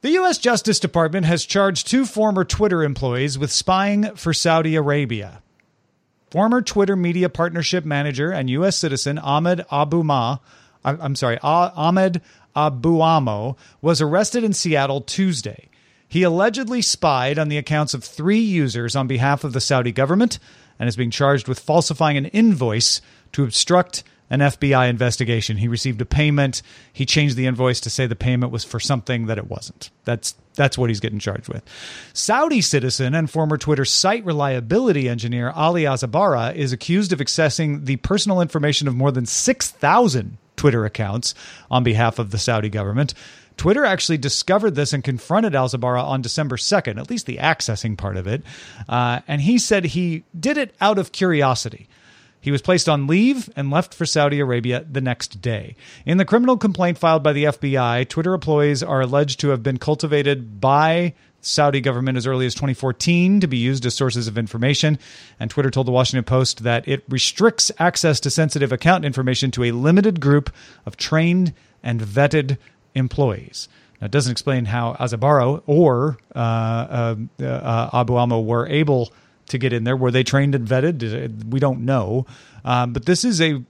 The 0.00 0.10
U.S. 0.12 0.38
Justice 0.38 0.80
Department 0.80 1.26
has 1.26 1.44
charged 1.44 1.86
two 1.86 2.06
former 2.06 2.44
Twitter 2.44 2.82
employees 2.82 3.38
with 3.38 3.52
spying 3.52 4.14
for 4.14 4.32
Saudi 4.32 4.76
Arabia. 4.76 5.42
Former 6.30 6.62
Twitter 6.62 6.96
Media 6.96 7.28
Partnership 7.28 7.84
Manager 7.84 8.30
and 8.30 8.48
U.S. 8.48 8.76
citizen 8.76 9.18
Ahmed 9.18 9.66
Abu 9.70 10.02
Ma, 10.02 10.38
I'm 10.84 11.16
sorry, 11.16 11.38
Ah- 11.42 11.72
Ahmed 11.76 12.22
Abouammo, 12.56 13.56
was 13.82 14.00
arrested 14.00 14.42
in 14.42 14.52
Seattle 14.52 15.00
Tuesday. 15.02 15.68
He 16.08 16.22
allegedly 16.22 16.82
spied 16.82 17.38
on 17.38 17.48
the 17.48 17.58
accounts 17.58 17.94
of 17.94 18.04
three 18.04 18.40
users 18.40 18.96
on 18.96 19.06
behalf 19.06 19.44
of 19.44 19.52
the 19.52 19.60
Saudi 19.60 19.92
government 19.92 20.38
and 20.78 20.88
is 20.88 20.96
being 20.96 21.10
charged 21.10 21.48
with 21.48 21.58
falsifying 21.58 22.16
an 22.16 22.26
invoice 22.26 23.00
to 23.32 23.44
obstruct 23.44 24.04
an 24.30 24.40
FBI 24.40 24.88
investigation. 24.88 25.56
He 25.56 25.68
received 25.68 26.00
a 26.00 26.06
payment. 26.06 26.62
He 26.92 27.06
changed 27.06 27.36
the 27.36 27.46
invoice 27.46 27.80
to 27.80 27.90
say 27.90 28.06
the 28.06 28.16
payment 28.16 28.52
was 28.52 28.64
for 28.64 28.80
something 28.80 29.26
that 29.26 29.38
it 29.38 29.48
wasn't. 29.48 29.90
That's 30.04 30.34
that's 30.54 30.78
what 30.78 30.88
he's 30.88 31.00
getting 31.00 31.18
charged 31.18 31.48
with. 31.48 31.62
Saudi 32.14 32.62
citizen 32.62 33.14
and 33.14 33.30
former 33.30 33.58
Twitter 33.58 33.84
site 33.84 34.24
reliability 34.24 35.08
engineer 35.08 35.50
Ali 35.50 35.82
Alzabarah 35.82 36.54
is 36.54 36.72
accused 36.72 37.12
of 37.12 37.18
accessing 37.18 37.84
the 37.84 37.96
personal 37.96 38.40
information 38.40 38.88
of 38.88 38.96
more 38.96 39.12
than 39.12 39.26
6,000 39.26 40.38
Twitter 40.56 40.84
accounts 40.84 41.34
on 41.70 41.84
behalf 41.84 42.18
of 42.18 42.30
the 42.30 42.38
Saudi 42.38 42.68
government. 42.68 43.14
Twitter 43.56 43.84
actually 43.84 44.18
discovered 44.18 44.74
this 44.74 44.92
and 44.92 45.02
confronted 45.02 45.54
Alzabarah 45.54 46.04
on 46.04 46.20
December 46.20 46.56
2nd, 46.56 46.98
at 46.98 47.10
least 47.10 47.26
the 47.26 47.38
accessing 47.38 47.96
part 47.96 48.16
of 48.16 48.26
it. 48.26 48.42
Uh, 48.88 49.20
and 49.26 49.40
he 49.40 49.58
said 49.58 49.84
he 49.84 50.24
did 50.38 50.58
it 50.58 50.74
out 50.80 50.98
of 50.98 51.12
curiosity. 51.12 51.88
He 52.40 52.52
was 52.52 52.62
placed 52.62 52.88
on 52.88 53.08
leave 53.08 53.50
and 53.56 53.70
left 53.70 53.92
for 53.92 54.06
Saudi 54.06 54.38
Arabia 54.38 54.86
the 54.88 55.00
next 55.00 55.40
day. 55.40 55.74
In 56.04 56.18
the 56.18 56.24
criminal 56.24 56.56
complaint 56.56 56.96
filed 56.96 57.22
by 57.22 57.32
the 57.32 57.44
FBI, 57.44 58.08
Twitter 58.08 58.34
employees 58.34 58.82
are 58.82 59.00
alleged 59.00 59.40
to 59.40 59.48
have 59.48 59.62
been 59.62 59.78
cultivated 59.78 60.60
by 60.60 61.14
Saudi 61.40 61.80
government 61.80 62.18
as 62.18 62.26
early 62.26 62.46
as 62.46 62.54
2014 62.54 63.40
to 63.40 63.46
be 63.46 63.56
used 63.56 63.86
as 63.86 63.94
sources 63.94 64.26
of 64.26 64.36
information. 64.36 64.98
And 65.38 65.50
Twitter 65.50 65.70
told 65.70 65.86
the 65.86 65.92
Washington 65.92 66.24
Post 66.24 66.64
that 66.64 66.86
it 66.88 67.04
restricts 67.08 67.70
access 67.78 68.20
to 68.20 68.30
sensitive 68.30 68.72
account 68.72 69.04
information 69.04 69.50
to 69.52 69.64
a 69.64 69.72
limited 69.72 70.20
group 70.20 70.50
of 70.84 70.96
trained 70.96 71.52
and 71.82 72.00
vetted 72.00 72.58
employees. 72.94 73.68
Now, 74.00 74.06
it 74.06 74.10
doesn't 74.10 74.32
explain 74.32 74.66
how 74.66 74.94
Azabaro 74.94 75.62
or 75.66 76.18
uh, 76.34 76.38
uh, 76.38 77.16
uh, 77.42 78.04
Abouammo 78.04 78.44
were 78.44 78.66
able 78.66 79.12
to 79.48 79.58
get 79.58 79.72
in 79.72 79.84
there. 79.84 79.96
Were 79.96 80.10
they 80.10 80.24
trained 80.24 80.54
and 80.54 80.66
vetted? 80.66 81.44
We 81.44 81.60
don't 81.60 81.84
know. 81.84 82.26
Um, 82.64 82.92
but 82.92 83.06
this 83.06 83.24
is 83.24 83.40
a 83.40 83.62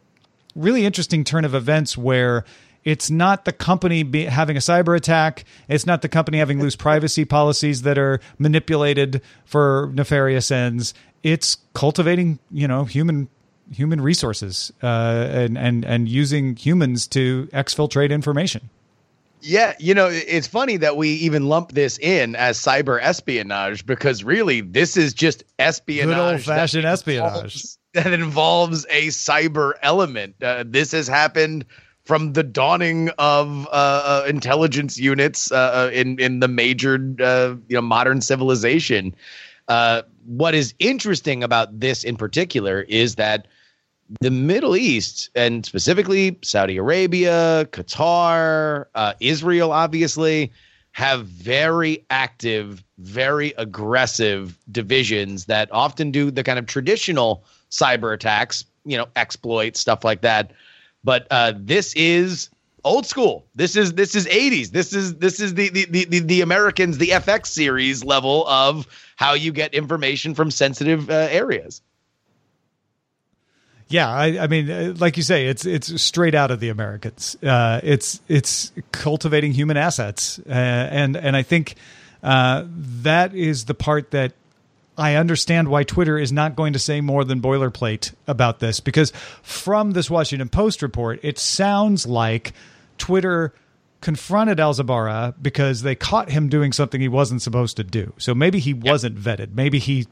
really 0.55 0.85
interesting 0.85 1.23
turn 1.23 1.45
of 1.45 1.55
events 1.55 1.97
where 1.97 2.45
it's 2.87 3.11
not 3.11 3.45
the 3.45 3.53
company 3.53 4.05
be, 4.05 4.27
having 4.27 4.57
a 4.57 4.61
cyber 4.61 4.97
attack. 4.97 5.45
It's 5.69 5.87
not 5.87 6.03
the 6.03 6.09
company 6.09 6.39
having 6.39 6.61
loose 6.61 6.77
privacy 6.77 7.25
policies 7.25 7.83
that 7.83 7.99
are 7.99 8.21
manipulated 8.39 9.23
for 9.45 9.91
nefarious 9.93 10.53
ends. 10.53 10.95
It's 11.25 11.59
cultivating, 11.75 12.39
you 12.53 12.69
know, 12.69 12.85
human 12.85 13.29
human 13.73 14.01
resources 14.01 14.73
uh, 14.85 14.87
and 14.87 15.59
and 15.59 15.85
and 15.85 16.09
using 16.09 16.55
humans 16.55 17.09
to 17.09 17.49
exfiltrate 17.53 18.11
information. 18.11 18.71
Yeah, 19.41 19.75
you 19.81 19.95
know, 19.95 20.09
it's 20.09 20.47
funny 20.47 20.77
that 20.77 20.97
we 20.97 21.09
even 21.11 21.49
lump 21.49 21.73
this 21.73 21.99
in 21.99 22.37
as 22.37 22.57
cyber 22.57 23.03
espionage 23.03 23.85
because 23.85 24.23
really 24.23 24.61
this 24.61 24.97
is 24.97 25.13
just 25.13 25.43
espionage. 25.59 26.15
Good 26.15 26.33
old 26.35 26.41
fashioned 26.43 26.87
espionage. 26.87 27.35
Involves, 27.35 27.79
that 27.95 28.13
involves 28.13 28.87
a 28.91 29.09
cyber 29.09 29.73
element. 29.83 30.37
Uh, 30.41 30.63
this 30.65 30.93
has 30.93 31.09
happened 31.09 31.65
from 32.07 32.33
the 32.33 32.45
dawning 32.45 33.11
of 33.19 33.67
uh, 33.67 33.71
uh, 33.71 34.25
intelligence 34.29 34.97
units 34.97 35.51
uh, 35.51 35.57
uh 35.57 35.91
in 35.93 36.19
in 36.19 36.41
the 36.41 36.49
major 36.49 37.15
uh, 37.21 37.55
you 37.69 37.75
know 37.75 37.83
modern 37.83 38.21
civilization. 38.21 39.15
Uh, 39.69 40.03
what 40.25 40.55
is 40.55 40.73
interesting 40.79 41.43
about 41.43 41.81
this 41.81 42.05
in 42.05 42.17
particular 42.17 42.83
is 42.83 43.17
that 43.17 43.49
the 44.21 44.31
Middle 44.31 44.77
East, 44.77 45.31
and 45.35 45.67
specifically 45.67 46.39
Saudi 46.43 46.77
Arabia, 46.77 47.67
Qatar, 47.73 48.87
Israel, 49.19 49.73
obviously, 49.73 50.53
have 50.93 51.27
very 51.27 52.07
active, 52.09 52.85
very 52.99 53.53
aggressive 53.59 54.57
divisions 54.71 55.47
that 55.47 55.69
often 55.73 56.13
do 56.13 56.31
the 56.31 56.45
kind 56.45 56.59
of 56.59 56.67
traditional 56.67 57.45
cyber 57.71 58.15
attacks, 58.15 58.65
you 58.85 58.97
know, 58.97 59.09
exploits, 59.17 59.81
stuff 59.81 60.05
like 60.05 60.21
that. 60.21 60.53
But 61.07 61.29
uh, 61.31 61.53
this 61.57 61.95
is 61.95 62.51
old 62.83 63.07
school. 63.07 63.47
This 63.55 63.77
is 63.77 63.93
this 63.95 64.17
is 64.17 64.27
80s. 64.27 64.71
This 64.71 64.93
is 64.93 65.15
this 65.15 65.39
is 65.39 65.55
the 65.55 65.69
the 65.69 66.05
the, 66.05 66.19
the 66.19 66.41
Americans, 66.41 66.99
the 66.99 67.11
FX 67.11 67.47
series 67.47 68.03
level 68.03 68.45
of 68.49 68.89
how 69.15 69.35
you 69.35 69.53
get 69.53 69.73
information 69.73 70.35
from 70.35 70.51
sensitive 70.51 71.09
uh, 71.09 71.29
areas. 71.31 71.81
Yeah, 73.89 74.11
I, 74.11 74.41
I, 74.41 74.47
mean, 74.49 74.69
uh, 74.69 74.95
like 74.99 75.17
you 75.17 75.23
say, 75.23 75.47
it's 75.47 75.65
it's 75.65 76.03
straight 76.03 76.35
out 76.35 76.51
of 76.51 76.59
the 76.59 76.71
Americans. 76.71 77.37
Uh, 77.41 77.81
it's 77.85 78.21
it's 78.27 78.73
cultivating 78.91 79.53
human 79.53 79.77
assets, 79.77 80.41
uh, 80.41 80.51
and 80.51 81.17
and 81.17 81.37
I 81.37 81.45
think 81.45 81.77
uh, 82.21 82.65
that 83.03 83.33
is 83.33 83.67
the 83.67 83.75
part 83.75 84.11
that 84.11 84.33
I 84.99 85.17
understand 85.17 85.69
why 85.69 85.85
Twitter 85.85 86.19
is 86.19 86.33
not 86.33 86.57
going 86.57 86.73
to 86.73 86.79
say 86.79 87.01
more 87.01 87.25
than 87.25 87.41
boilerplate 87.41 88.15
about 88.27 88.61
this 88.61 88.81
because 88.81 89.13
from 89.43 89.93
this 89.93 90.11
Washington 90.11 90.49
Post 90.49 90.83
report, 90.83 91.21
it 91.23 91.39
sounds 91.39 92.07
like 92.07 92.53
Twitter 92.99 93.53
confronted 94.01 94.59
Alzabarah 94.59 95.35
because 95.41 95.83
they 95.83 95.95
caught 95.95 96.31
him 96.31 96.49
doing 96.49 96.73
something 96.73 97.01
he 97.01 97.09
wasn't 97.09 97.43
supposed 97.43 97.77
to 97.77 97.85
do. 97.85 98.13
So 98.19 98.35
maybe 98.35 98.59
he 98.59 98.73
wasn't 98.73 99.19
vetted. 99.19 99.55
Maybe 99.55 99.79
he 99.79 100.07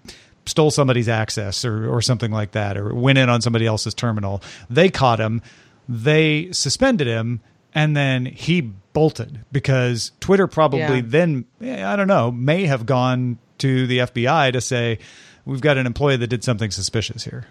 stole 0.46 0.70
somebody's 0.70 1.08
access 1.08 1.64
or, 1.64 1.88
or 1.88 2.02
something 2.02 2.30
like 2.30 2.52
that, 2.52 2.76
or 2.76 2.94
went 2.94 3.18
in 3.18 3.28
on 3.28 3.40
somebody 3.40 3.66
else's 3.66 3.94
terminal. 3.94 4.42
They 4.68 4.90
caught 4.90 5.18
him, 5.20 5.42
they 5.88 6.52
suspended 6.52 7.06
him, 7.06 7.40
and 7.74 7.96
then 7.96 8.26
he 8.26 8.60
bolted 8.92 9.44
because 9.50 10.12
Twitter 10.20 10.46
probably 10.46 10.96
yeah. 10.96 11.02
then, 11.04 11.44
eh, 11.60 11.84
I 11.84 11.96
don't 11.96 12.08
know, 12.08 12.30
may 12.30 12.66
have 12.66 12.86
gone 12.86 13.38
to 13.58 13.86
the 13.86 13.98
FBI 13.98 14.52
to 14.52 14.60
say, 14.60 14.98
we've 15.44 15.60
got 15.60 15.78
an 15.78 15.86
employee 15.86 16.16
that 16.16 16.28
did 16.28 16.44
something 16.44 16.70
suspicious 16.70 17.24
here. 17.24 17.46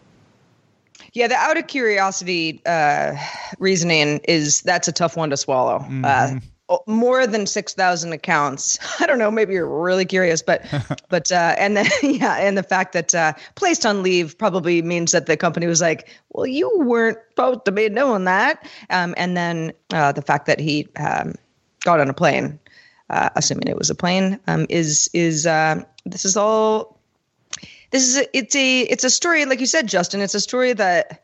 Yeah, 1.13 1.27
the 1.27 1.35
out 1.35 1.57
of 1.57 1.67
curiosity 1.67 2.61
uh, 2.65 3.15
reasoning 3.59 4.19
is 4.23 4.61
that's 4.61 4.87
a 4.87 4.91
tough 4.91 5.15
one 5.15 5.29
to 5.29 5.37
swallow. 5.37 5.79
Mm-hmm. 5.79 6.05
Uh, 6.05 6.39
more 6.87 7.27
than 7.27 7.45
6000 7.45 8.13
accounts 8.13 8.79
i 8.99 9.05
don't 9.05 9.19
know 9.19 9.29
maybe 9.29 9.53
you're 9.53 9.67
really 9.67 10.05
curious 10.05 10.41
but 10.41 10.65
but 11.09 11.31
uh 11.31 11.55
and 11.57 11.75
then 11.77 11.87
yeah 12.03 12.37
and 12.37 12.57
the 12.57 12.63
fact 12.63 12.93
that 12.93 13.13
uh 13.13 13.33
placed 13.55 13.85
on 13.85 14.01
leave 14.01 14.37
probably 14.37 14.81
means 14.81 15.11
that 15.11 15.25
the 15.25 15.37
company 15.37 15.67
was 15.67 15.81
like 15.81 16.09
well 16.29 16.45
you 16.45 16.71
weren't 16.79 17.17
supposed 17.29 17.65
to 17.65 17.71
be 17.71 17.89
doing 17.89 18.23
that 18.23 18.65
um 18.89 19.13
and 19.17 19.35
then 19.35 19.73
uh 19.91 20.11
the 20.11 20.21
fact 20.21 20.45
that 20.45 20.59
he 20.59 20.87
um 20.95 21.35
got 21.81 21.99
on 21.99 22.09
a 22.09 22.13
plane 22.13 22.57
uh 23.13 23.29
assuming 23.35 23.67
it 23.67 23.77
was 23.77 23.89
a 23.89 23.95
plane 23.95 24.39
um 24.47 24.65
is 24.69 25.09
is 25.13 25.45
uh 25.45 25.81
this 26.05 26.25
is 26.25 26.35
all 26.35 26.99
this 27.91 28.03
is 28.03 28.17
a, 28.17 28.37
it's 28.37 28.55
a 28.55 28.81
it's 28.81 29.03
a 29.03 29.09
story 29.09 29.45
like 29.45 29.59
you 29.59 29.65
said 29.65 29.87
justin 29.87 30.21
it's 30.21 30.35
a 30.35 30.39
story 30.39 30.73
that 30.73 31.23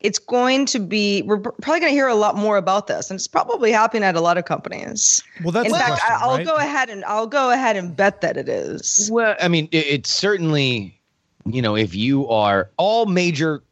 it's 0.00 0.18
going 0.18 0.66
to 0.66 0.78
be 0.78 1.22
we're 1.22 1.38
probably 1.38 1.80
going 1.80 1.90
to 1.90 1.96
hear 1.96 2.06
a 2.06 2.14
lot 2.14 2.36
more 2.36 2.56
about 2.56 2.86
this 2.86 3.10
and 3.10 3.18
it's 3.18 3.26
probably 3.26 3.72
happening 3.72 4.04
at 4.04 4.14
a 4.14 4.20
lot 4.20 4.38
of 4.38 4.44
companies. 4.44 5.22
Well 5.42 5.50
that's 5.50 5.66
in 5.66 5.72
fact 5.72 5.86
question, 5.86 6.16
i'll 6.20 6.36
right? 6.36 6.46
go 6.46 6.54
ahead 6.56 6.88
and 6.88 7.04
i'll 7.04 7.26
go 7.26 7.50
ahead 7.50 7.76
and 7.76 7.96
bet 7.96 8.20
that 8.20 8.36
it 8.36 8.48
is. 8.48 9.08
Well 9.12 9.34
i 9.40 9.48
mean 9.48 9.68
it, 9.72 9.86
it's 9.86 10.10
certainly 10.10 11.00
you 11.46 11.62
know 11.62 11.76
if 11.76 11.94
you 11.94 12.28
are 12.28 12.70
all 12.76 13.06
major 13.06 13.62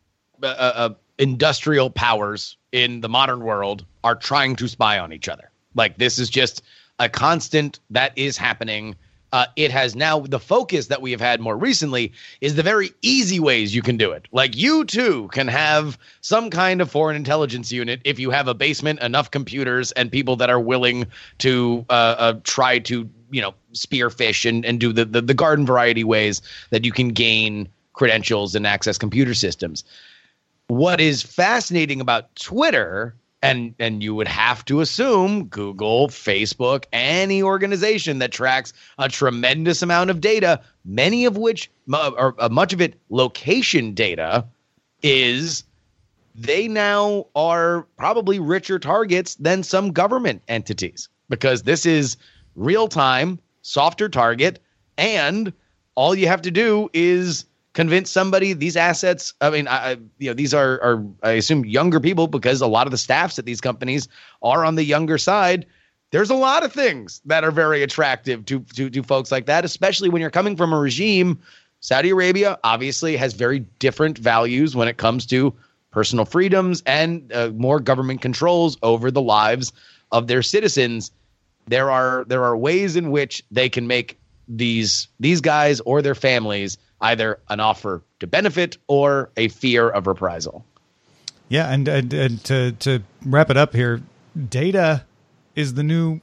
uh, 0.42 0.46
uh, 0.46 0.72
uh, 0.74 0.94
industrial 1.18 1.90
powers 1.90 2.56
in 2.72 3.00
the 3.00 3.08
modern 3.08 3.40
world 3.40 3.84
are 4.04 4.14
trying 4.14 4.56
to 4.56 4.68
spy 4.68 4.98
on 4.98 5.12
each 5.12 5.28
other. 5.28 5.50
Like 5.74 5.98
this 5.98 6.18
is 6.18 6.28
just 6.28 6.62
a 6.98 7.08
constant 7.08 7.80
that 7.90 8.12
is 8.16 8.36
happening 8.36 8.96
uh, 9.32 9.46
it 9.56 9.70
has 9.70 9.96
now 9.96 10.20
the 10.20 10.38
focus 10.38 10.86
that 10.86 11.02
we 11.02 11.10
have 11.10 11.20
had 11.20 11.40
more 11.40 11.56
recently 11.56 12.12
is 12.40 12.54
the 12.54 12.62
very 12.62 12.92
easy 13.02 13.40
ways 13.40 13.74
you 13.74 13.82
can 13.82 13.96
do 13.96 14.12
it. 14.12 14.26
Like 14.32 14.56
you 14.56 14.84
too 14.84 15.28
can 15.32 15.48
have 15.48 15.98
some 16.20 16.48
kind 16.48 16.80
of 16.80 16.90
foreign 16.90 17.16
intelligence 17.16 17.72
unit 17.72 18.00
if 18.04 18.18
you 18.18 18.30
have 18.30 18.48
a 18.48 18.54
basement, 18.54 19.00
enough 19.02 19.30
computers, 19.30 19.92
and 19.92 20.10
people 20.10 20.36
that 20.36 20.48
are 20.48 20.60
willing 20.60 21.06
to 21.38 21.84
uh, 21.90 21.92
uh, 21.92 22.40
try 22.44 22.78
to 22.80 23.08
you 23.30 23.42
know 23.42 23.52
spearphish 23.72 24.48
and, 24.48 24.64
and 24.64 24.80
do 24.80 24.92
the, 24.92 25.04
the 25.04 25.20
the 25.20 25.34
garden 25.34 25.66
variety 25.66 26.04
ways 26.04 26.40
that 26.70 26.84
you 26.84 26.92
can 26.92 27.08
gain 27.08 27.68
credentials 27.92 28.54
and 28.54 28.66
access 28.66 28.96
computer 28.96 29.34
systems. 29.34 29.82
What 30.68 31.00
is 31.00 31.22
fascinating 31.22 32.00
about 32.00 32.34
Twitter 32.36 33.14
and 33.46 33.74
and 33.78 34.02
you 34.02 34.14
would 34.14 34.28
have 34.28 34.64
to 34.66 34.80
assume 34.80 35.44
Google, 35.46 36.08
Facebook, 36.08 36.84
any 36.92 37.42
organization 37.42 38.18
that 38.18 38.32
tracks 38.32 38.72
a 38.98 39.08
tremendous 39.08 39.82
amount 39.82 40.10
of 40.10 40.20
data, 40.20 40.60
many 40.84 41.24
of 41.24 41.36
which 41.36 41.70
or 41.92 42.34
uh, 42.38 42.48
much 42.48 42.72
of 42.72 42.80
it 42.80 43.00
location 43.08 43.94
data 43.94 44.44
is 45.02 45.64
they 46.34 46.68
now 46.68 47.26
are 47.34 47.86
probably 47.96 48.38
richer 48.38 48.78
targets 48.78 49.36
than 49.36 49.62
some 49.62 49.92
government 49.92 50.42
entities 50.48 51.08
because 51.28 51.62
this 51.62 51.86
is 51.86 52.16
real 52.56 52.88
time, 52.88 53.38
softer 53.62 54.08
target 54.08 54.60
and 54.98 55.52
all 55.94 56.14
you 56.14 56.26
have 56.26 56.42
to 56.42 56.50
do 56.50 56.90
is 56.92 57.46
convince 57.76 58.10
somebody 58.10 58.54
these 58.54 58.74
assets 58.74 59.34
i 59.42 59.50
mean 59.50 59.68
I, 59.68 59.98
you 60.18 60.30
know 60.30 60.32
these 60.32 60.54
are 60.54 60.82
are 60.82 61.04
i 61.22 61.32
assume 61.32 61.66
younger 61.66 62.00
people 62.00 62.26
because 62.26 62.62
a 62.62 62.66
lot 62.66 62.86
of 62.86 62.90
the 62.90 62.96
staffs 62.96 63.38
at 63.38 63.44
these 63.44 63.60
companies 63.60 64.08
are 64.42 64.64
on 64.64 64.76
the 64.76 64.82
younger 64.82 65.18
side. 65.18 65.66
There's 66.10 66.30
a 66.30 66.34
lot 66.34 66.64
of 66.64 66.72
things 66.72 67.20
that 67.26 67.44
are 67.44 67.50
very 67.50 67.82
attractive 67.82 68.46
to 68.46 68.60
to, 68.76 68.88
to 68.88 69.02
folks 69.02 69.30
like 69.30 69.44
that 69.44 69.66
especially 69.66 70.08
when 70.08 70.22
you're 70.22 70.30
coming 70.30 70.56
from 70.56 70.72
a 70.72 70.78
regime. 70.78 71.38
Saudi 71.80 72.08
arabia 72.08 72.58
obviously 72.64 73.14
has 73.14 73.34
very 73.34 73.58
different 73.78 74.16
values 74.16 74.74
when 74.74 74.88
it 74.88 74.96
comes 74.96 75.26
to 75.26 75.54
personal 75.90 76.24
freedoms 76.24 76.82
and 76.86 77.30
uh, 77.34 77.50
more 77.56 77.78
government 77.78 78.22
controls 78.22 78.78
over 78.82 79.10
the 79.10 79.20
lives 79.20 79.74
of 80.12 80.28
their 80.28 80.42
citizens. 80.42 81.10
There 81.66 81.90
are 81.90 82.24
there 82.26 82.42
are 82.42 82.56
ways 82.56 82.96
in 82.96 83.10
which 83.10 83.44
they 83.50 83.68
can 83.68 83.86
make 83.86 84.18
these 84.48 85.08
these 85.20 85.42
guys 85.42 85.80
or 85.80 86.00
their 86.00 86.14
families 86.14 86.78
either 87.00 87.40
an 87.48 87.60
offer 87.60 88.02
to 88.20 88.26
benefit 88.26 88.78
or 88.86 89.30
a 89.36 89.48
fear 89.48 89.88
of 89.88 90.06
reprisal. 90.06 90.64
Yeah, 91.48 91.72
and, 91.72 91.86
and, 91.86 92.12
and 92.12 92.44
to 92.44 92.72
to 92.72 93.02
wrap 93.24 93.50
it 93.50 93.56
up 93.56 93.72
here, 93.72 94.02
data 94.48 95.04
is 95.54 95.74
the 95.74 95.82
new 95.82 96.20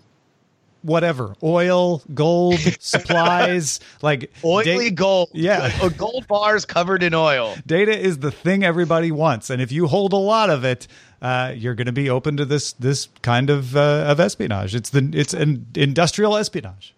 whatever. 0.82 1.36
Oil 1.42 2.02
gold 2.14 2.60
supplies 2.80 3.80
like 4.02 4.32
oily 4.44 4.90
da- 4.90 4.96
gold. 4.96 5.30
Yeah. 5.34 5.88
Gold 5.98 6.28
bars 6.28 6.66
covered 6.66 7.04
in 7.04 7.14
oil. 7.14 7.56
Data 7.66 7.98
is 7.98 8.20
the 8.20 8.32
thing 8.32 8.66
everybody 8.66 9.12
wants 9.12 9.50
and 9.50 9.62
if 9.62 9.72
you 9.72 9.88
hold 9.88 10.12
a 10.12 10.18
lot 10.18 10.50
of 10.50 10.66
it 10.66 10.88
uh, 11.22 11.54
you're 11.56 11.74
going 11.74 11.88
to 11.88 11.94
be 11.94 12.10
open 12.10 12.36
to 12.36 12.44
this 12.44 12.74
this 12.74 13.08
kind 13.22 13.50
of 13.50 13.78
uh, 13.78 14.06
of 14.08 14.20
espionage. 14.20 14.76
It's 14.76 14.90
the 14.90 15.10
it's 15.14 15.34
an 15.34 15.68
industrial 15.74 16.36
espionage 16.36 16.94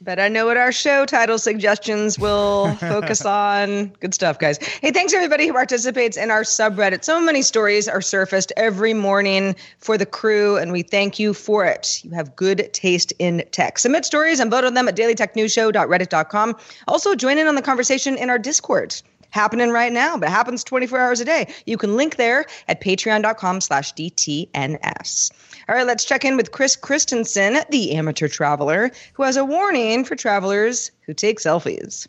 but 0.00 0.18
I 0.18 0.28
know 0.28 0.46
what 0.46 0.56
our 0.56 0.72
show 0.72 1.04
title 1.04 1.38
suggestions 1.38 2.18
will 2.18 2.74
focus 2.80 3.24
on. 3.24 3.88
Good 4.00 4.14
stuff, 4.14 4.38
guys. 4.38 4.58
Hey, 4.58 4.92
thanks 4.92 5.12
everybody 5.12 5.46
who 5.46 5.52
participates 5.52 6.16
in 6.16 6.30
our 6.30 6.42
subreddit. 6.42 7.04
So 7.04 7.20
many 7.20 7.42
stories 7.42 7.86
are 7.88 8.00
surfaced 8.00 8.52
every 8.56 8.94
morning 8.94 9.54
for 9.78 9.98
the 9.98 10.06
crew, 10.06 10.56
and 10.56 10.72
we 10.72 10.82
thank 10.82 11.18
you 11.18 11.34
for 11.34 11.64
it. 11.66 12.00
You 12.04 12.12
have 12.12 12.34
good 12.34 12.70
taste 12.72 13.12
in 13.18 13.44
tech. 13.50 13.78
Submit 13.78 14.04
stories 14.04 14.40
and 14.40 14.50
vote 14.50 14.64
on 14.64 14.74
them 14.74 14.88
at 14.88 14.96
dailytechnewsshow.reddit.com. 14.96 16.56
Also, 16.88 17.14
join 17.14 17.38
in 17.38 17.46
on 17.46 17.54
the 17.54 17.62
conversation 17.62 18.16
in 18.16 18.30
our 18.30 18.38
Discord 18.38 19.00
happening 19.30 19.70
right 19.70 19.92
now, 19.92 20.16
but 20.16 20.28
happens 20.28 20.64
24 20.64 20.98
hours 20.98 21.20
a 21.20 21.24
day. 21.24 21.52
You 21.66 21.76
can 21.76 21.96
link 21.96 22.16
there 22.16 22.46
at 22.68 22.80
patreon.com 22.80 23.60
slash 23.60 23.94
DTNS. 23.94 25.30
All 25.68 25.74
right, 25.74 25.86
let's 25.86 26.04
check 26.04 26.24
in 26.24 26.36
with 26.36 26.52
Chris 26.52 26.76
Christensen, 26.76 27.58
the 27.70 27.92
amateur 27.92 28.28
traveler, 28.28 28.90
who 29.12 29.22
has 29.22 29.36
a 29.36 29.44
warning 29.44 30.04
for 30.04 30.16
travelers 30.16 30.90
who 31.02 31.14
take 31.14 31.38
selfies. 31.38 32.06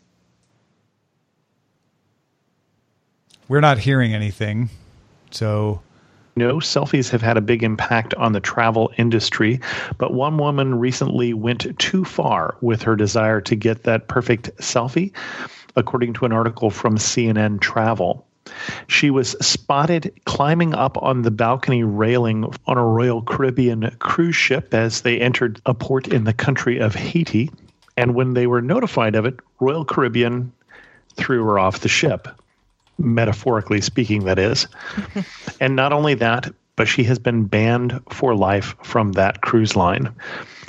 We're 3.48 3.60
not 3.60 3.78
hearing 3.78 4.14
anything, 4.14 4.70
so 5.30 5.82
no, 6.34 6.56
selfies 6.56 7.10
have 7.10 7.20
had 7.20 7.36
a 7.36 7.42
big 7.42 7.62
impact 7.62 8.14
on 8.14 8.32
the 8.32 8.40
travel 8.40 8.90
industry, 8.96 9.60
but 9.98 10.14
one 10.14 10.38
woman 10.38 10.78
recently 10.78 11.34
went 11.34 11.78
too 11.78 12.04
far 12.04 12.56
with 12.62 12.80
her 12.82 12.96
desire 12.96 13.40
to 13.42 13.54
get 13.54 13.82
that 13.82 14.08
perfect 14.08 14.50
selfie, 14.56 15.12
according 15.76 16.12
to 16.14 16.24
an 16.24 16.32
article 16.32 16.70
from 16.70 16.96
CNN 16.96 17.60
Travel. 17.60 18.26
She 18.88 19.10
was 19.10 19.30
spotted 19.40 20.12
climbing 20.24 20.74
up 20.74 21.00
on 21.00 21.22
the 21.22 21.30
balcony 21.30 21.84
railing 21.84 22.52
on 22.66 22.76
a 22.76 22.84
Royal 22.84 23.22
Caribbean 23.22 23.94
cruise 24.00 24.36
ship 24.36 24.74
as 24.74 25.02
they 25.02 25.20
entered 25.20 25.60
a 25.66 25.74
port 25.74 26.08
in 26.08 26.24
the 26.24 26.32
country 26.32 26.78
of 26.78 26.94
Haiti. 26.94 27.50
And 27.96 28.14
when 28.14 28.34
they 28.34 28.46
were 28.46 28.60
notified 28.60 29.14
of 29.14 29.24
it, 29.24 29.38
Royal 29.60 29.84
Caribbean 29.84 30.52
threw 31.16 31.44
her 31.44 31.58
off 31.58 31.80
the 31.80 31.88
ship 31.88 32.28
metaphorically 32.98 33.80
speaking, 33.80 34.24
that 34.24 34.38
is. 34.38 34.66
and 35.60 35.76
not 35.76 35.92
only 35.92 36.14
that, 36.14 36.52
but 36.76 36.88
she 36.88 37.04
has 37.04 37.18
been 37.18 37.44
banned 37.44 38.00
for 38.10 38.34
life 38.34 38.74
from 38.82 39.12
that 39.12 39.42
cruise 39.42 39.76
line. 39.76 40.14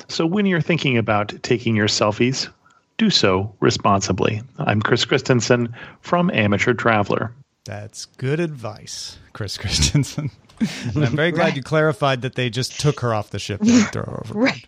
So 0.07 0.25
when 0.25 0.45
you're 0.45 0.61
thinking 0.61 0.97
about 0.97 1.33
taking 1.43 1.75
your 1.75 1.87
selfies, 1.87 2.49
do 2.97 3.10
so 3.10 3.56
responsibly. 3.60 4.41
I'm 4.58 4.82
Chris 4.82 5.06
Christensen 5.06 5.75
from 6.01 6.29
Amateur 6.32 6.73
Traveler. 6.73 7.34
That's 7.65 8.06
good 8.06 8.39
advice, 8.39 9.17
Chris 9.34 9.58
Christensen. 9.58 10.32
and 10.60 11.06
I'm 11.06 11.15
very 11.15 11.32
glad 11.32 11.45
right. 11.45 11.56
you 11.56 11.63
clarified 11.63 12.21
that 12.21 12.36
they 12.36 12.49
just 12.49 12.79
took 12.79 12.99
her 12.99 13.13
off 13.13 13.29
the 13.29 13.39
ship 13.39 13.62
and 13.62 13.88
throw 13.91 14.03
her 14.03 14.23
over. 14.25 14.39
Right. 14.39 14.67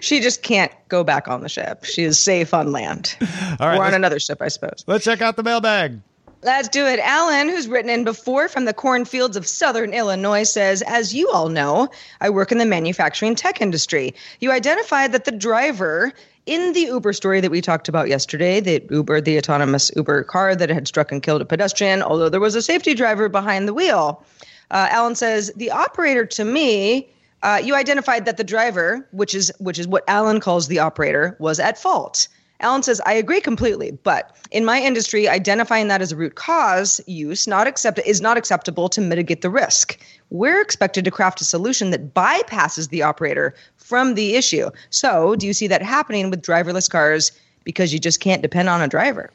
She 0.00 0.20
just 0.20 0.42
can't 0.42 0.72
go 0.88 1.02
back 1.02 1.26
on 1.26 1.40
the 1.40 1.48
ship. 1.48 1.84
She 1.84 2.04
is 2.04 2.18
safe 2.18 2.54
on 2.54 2.70
land. 2.70 3.16
All 3.60 3.68
right, 3.68 3.78
or 3.78 3.84
on 3.84 3.94
another 3.94 4.20
ship, 4.20 4.40
I 4.40 4.48
suppose. 4.48 4.84
Let's 4.86 5.04
check 5.04 5.20
out 5.20 5.36
the 5.36 5.42
mailbag. 5.42 6.00
Let's 6.42 6.68
do 6.68 6.86
it. 6.86 7.00
Alan, 7.00 7.48
who's 7.48 7.66
written 7.66 7.90
in 7.90 8.04
before 8.04 8.48
from 8.48 8.66
the 8.66 8.74
cornfields 8.74 9.36
of 9.36 9.46
southern 9.46 9.92
Illinois, 9.92 10.44
says, 10.44 10.82
As 10.82 11.12
you 11.12 11.28
all 11.30 11.48
know, 11.48 11.88
I 12.20 12.30
work 12.30 12.52
in 12.52 12.58
the 12.58 12.66
manufacturing 12.66 13.34
tech 13.34 13.60
industry. 13.60 14.14
You 14.38 14.52
identified 14.52 15.10
that 15.12 15.24
the 15.24 15.32
driver 15.32 16.12
in 16.46 16.72
the 16.72 16.82
Uber 16.82 17.12
story 17.12 17.40
that 17.40 17.50
we 17.50 17.60
talked 17.60 17.88
about 17.88 18.08
yesterday, 18.08 18.60
the 18.60 18.82
Uber, 18.90 19.20
the 19.20 19.36
autonomous 19.36 19.90
Uber 19.96 20.22
car 20.24 20.54
that 20.54 20.70
had 20.70 20.86
struck 20.86 21.10
and 21.10 21.22
killed 21.22 21.42
a 21.42 21.44
pedestrian, 21.44 22.02
although 22.02 22.28
there 22.28 22.40
was 22.40 22.54
a 22.54 22.62
safety 22.62 22.94
driver 22.94 23.28
behind 23.28 23.66
the 23.66 23.74
wheel. 23.74 24.24
Uh, 24.70 24.88
Alan 24.90 25.16
says, 25.16 25.52
The 25.56 25.70
operator 25.70 26.24
to 26.26 26.44
me, 26.44 27.08
uh, 27.42 27.60
you 27.62 27.74
identified 27.74 28.24
that 28.24 28.36
the 28.36 28.44
driver, 28.44 29.06
which 29.10 29.34
is 29.34 29.52
which 29.58 29.78
is 29.78 29.86
what 29.86 30.04
Alan 30.08 30.40
calls 30.40 30.68
the 30.68 30.78
operator, 30.78 31.36
was 31.38 31.60
at 31.60 31.78
fault. 31.78 32.28
Alan 32.60 32.82
says, 32.82 33.00
I 33.04 33.12
agree 33.12 33.40
completely, 33.40 33.90
but 34.02 34.34
in 34.50 34.64
my 34.64 34.80
industry, 34.80 35.28
identifying 35.28 35.88
that 35.88 36.00
as 36.00 36.12
a 36.12 36.16
root 36.16 36.34
cause 36.34 37.00
use 37.06 37.46
not 37.46 37.66
accept- 37.66 38.00
is 38.06 38.20
not 38.20 38.36
acceptable 38.36 38.88
to 38.88 39.00
mitigate 39.00 39.42
the 39.42 39.50
risk. 39.50 39.98
We're 40.30 40.60
expected 40.60 41.04
to 41.04 41.10
craft 41.10 41.40
a 41.40 41.44
solution 41.44 41.90
that 41.90 42.14
bypasses 42.14 42.88
the 42.88 43.02
operator 43.02 43.54
from 43.76 44.14
the 44.14 44.36
issue. 44.36 44.70
So, 44.90 45.36
do 45.36 45.46
you 45.46 45.52
see 45.52 45.66
that 45.66 45.82
happening 45.82 46.30
with 46.30 46.42
driverless 46.42 46.88
cars 46.88 47.32
because 47.64 47.92
you 47.92 47.98
just 47.98 48.20
can't 48.20 48.42
depend 48.42 48.68
on 48.68 48.80
a 48.80 48.88
driver? 48.88 49.30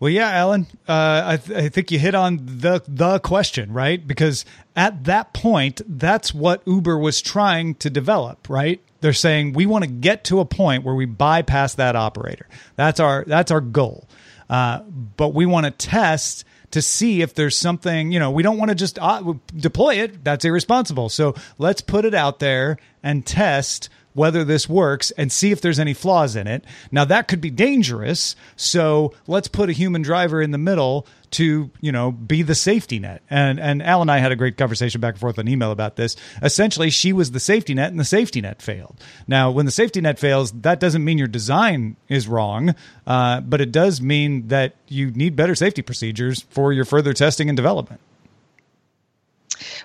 Well, 0.00 0.10
yeah, 0.10 0.30
Alan, 0.30 0.66
uh, 0.88 1.22
I, 1.24 1.36
th- 1.36 1.58
I, 1.58 1.68
think 1.68 1.90
you 1.90 1.98
hit 1.98 2.14
on 2.14 2.40
the 2.44 2.82
the 2.86 3.20
question, 3.20 3.72
right? 3.72 4.06
Because 4.06 4.44
at 4.74 5.04
that 5.04 5.32
point, 5.32 5.80
that's 5.86 6.34
what 6.34 6.62
Uber 6.66 6.98
was 6.98 7.22
trying 7.22 7.76
to 7.76 7.88
develop, 7.88 8.48
right? 8.48 8.80
They're 9.04 9.12
saying 9.12 9.52
we 9.52 9.66
want 9.66 9.84
to 9.84 9.90
get 9.90 10.24
to 10.24 10.40
a 10.40 10.46
point 10.46 10.82
where 10.82 10.94
we 10.94 11.04
bypass 11.04 11.74
that 11.74 11.94
operator. 11.94 12.48
That's 12.76 13.00
our 13.00 13.22
that's 13.26 13.50
our 13.50 13.60
goal. 13.60 14.08
Uh, 14.48 14.78
but 14.78 15.34
we 15.34 15.44
want 15.44 15.66
to 15.66 15.70
test 15.72 16.46
to 16.70 16.80
see 16.80 17.20
if 17.20 17.34
there's 17.34 17.54
something, 17.54 18.12
you 18.12 18.18
know, 18.18 18.30
we 18.30 18.42
don't 18.42 18.56
want 18.56 18.70
to 18.70 18.74
just 18.74 18.98
uh, 18.98 19.34
deploy 19.54 19.96
it. 19.96 20.24
That's 20.24 20.46
irresponsible. 20.46 21.10
So 21.10 21.34
let's 21.58 21.82
put 21.82 22.06
it 22.06 22.14
out 22.14 22.38
there 22.38 22.78
and 23.02 23.26
test 23.26 23.90
whether 24.14 24.44
this 24.44 24.68
works 24.68 25.10
and 25.12 25.30
see 25.30 25.50
if 25.50 25.60
there's 25.60 25.78
any 25.78 25.92
flaws 25.92 26.36
in 26.36 26.46
it. 26.46 26.64
Now 26.90 27.04
that 27.04 27.28
could 27.28 27.40
be 27.40 27.50
dangerous, 27.50 28.34
so 28.56 29.12
let's 29.26 29.48
put 29.48 29.68
a 29.68 29.72
human 29.72 30.02
driver 30.02 30.40
in 30.40 30.52
the 30.52 30.58
middle 30.58 31.06
to 31.32 31.68
you 31.80 31.90
know 31.90 32.12
be 32.12 32.42
the 32.42 32.54
safety 32.54 33.00
net. 33.00 33.22
And 33.28 33.58
and 33.58 33.82
Al 33.82 34.00
and 34.00 34.10
I 34.10 34.18
had 34.18 34.32
a 34.32 34.36
great 34.36 34.56
conversation 34.56 35.00
back 35.00 35.14
and 35.14 35.20
forth 35.20 35.38
on 35.38 35.48
email 35.48 35.72
about 35.72 35.96
this. 35.96 36.16
Essentially, 36.42 36.90
she 36.90 37.12
was 37.12 37.32
the 37.32 37.40
safety 37.40 37.74
net, 37.74 37.90
and 37.90 37.98
the 37.98 38.04
safety 38.04 38.40
net 38.40 38.62
failed. 38.62 38.96
Now, 39.26 39.50
when 39.50 39.66
the 39.66 39.72
safety 39.72 40.00
net 40.00 40.18
fails, 40.18 40.52
that 40.52 40.78
doesn't 40.78 41.04
mean 41.04 41.18
your 41.18 41.26
design 41.26 41.96
is 42.08 42.28
wrong, 42.28 42.74
uh, 43.06 43.40
but 43.40 43.60
it 43.60 43.72
does 43.72 44.00
mean 44.00 44.48
that 44.48 44.76
you 44.88 45.10
need 45.10 45.34
better 45.34 45.56
safety 45.56 45.82
procedures 45.82 46.42
for 46.50 46.72
your 46.72 46.84
further 46.84 47.12
testing 47.12 47.48
and 47.48 47.56
development. 47.56 48.00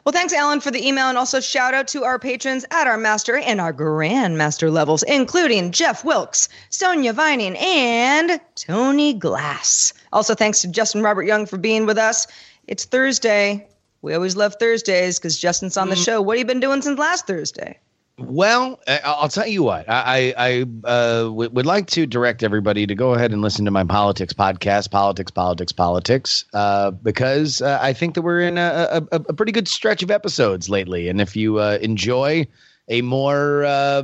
Well, 0.03 0.13
thanks, 0.13 0.33
Alan, 0.33 0.59
for 0.61 0.71
the 0.71 0.85
email, 0.85 1.07
and 1.07 1.17
also 1.17 1.39
shout 1.39 1.73
out 1.73 1.87
to 1.89 2.03
our 2.03 2.19
patrons 2.19 2.65
at 2.71 2.87
our 2.87 2.97
master 2.97 3.37
and 3.37 3.59
our 3.61 3.73
grandmaster 3.73 4.71
levels, 4.71 5.03
including 5.03 5.71
Jeff 5.71 6.03
Wilkes, 6.03 6.49
Sonia 6.69 7.13
Vining, 7.13 7.55
and 7.57 8.39
Tony 8.55 9.13
Glass. 9.13 9.93
Also, 10.13 10.35
thanks 10.35 10.61
to 10.61 10.67
Justin 10.67 11.01
Robert 11.01 11.23
Young 11.23 11.45
for 11.45 11.57
being 11.57 11.85
with 11.85 11.97
us. 11.97 12.27
It's 12.67 12.85
Thursday. 12.85 13.67
We 14.01 14.13
always 14.13 14.35
love 14.35 14.55
Thursdays 14.59 15.19
because 15.19 15.37
Justin's 15.37 15.77
on 15.77 15.89
the 15.89 15.95
mm. 15.95 16.05
show. 16.05 16.21
What 16.21 16.37
have 16.37 16.39
you 16.39 16.45
been 16.45 16.59
doing 16.59 16.81
since 16.81 16.97
last 16.99 17.27
Thursday? 17.27 17.77
Well, 18.19 18.79
I'll 18.87 19.29
tell 19.29 19.47
you 19.47 19.63
what. 19.63 19.85
I, 19.87 20.33
I 20.37 20.65
uh, 20.87 21.29
would 21.31 21.65
like 21.65 21.87
to 21.87 22.05
direct 22.05 22.43
everybody 22.43 22.85
to 22.85 22.93
go 22.93 23.13
ahead 23.13 23.31
and 23.31 23.41
listen 23.41 23.65
to 23.65 23.71
my 23.71 23.85
politics 23.85 24.33
podcast, 24.33 24.91
Politics, 24.91 25.31
Politics, 25.31 25.71
Politics, 25.71 26.45
uh, 26.53 26.91
because 26.91 27.61
uh, 27.61 27.79
I 27.81 27.93
think 27.93 28.15
that 28.15 28.21
we're 28.21 28.41
in 28.41 28.57
a, 28.57 29.07
a, 29.11 29.15
a, 29.15 29.33
pretty 29.33 29.53
good 29.53 29.67
stretch 29.67 30.03
of 30.03 30.11
episodes 30.11 30.69
lately. 30.69 31.07
And 31.07 31.21
if 31.21 31.35
you 31.35 31.59
uh, 31.59 31.77
enjoy 31.81 32.45
a 32.89 33.01
more, 33.01 33.63
uh, 33.63 34.03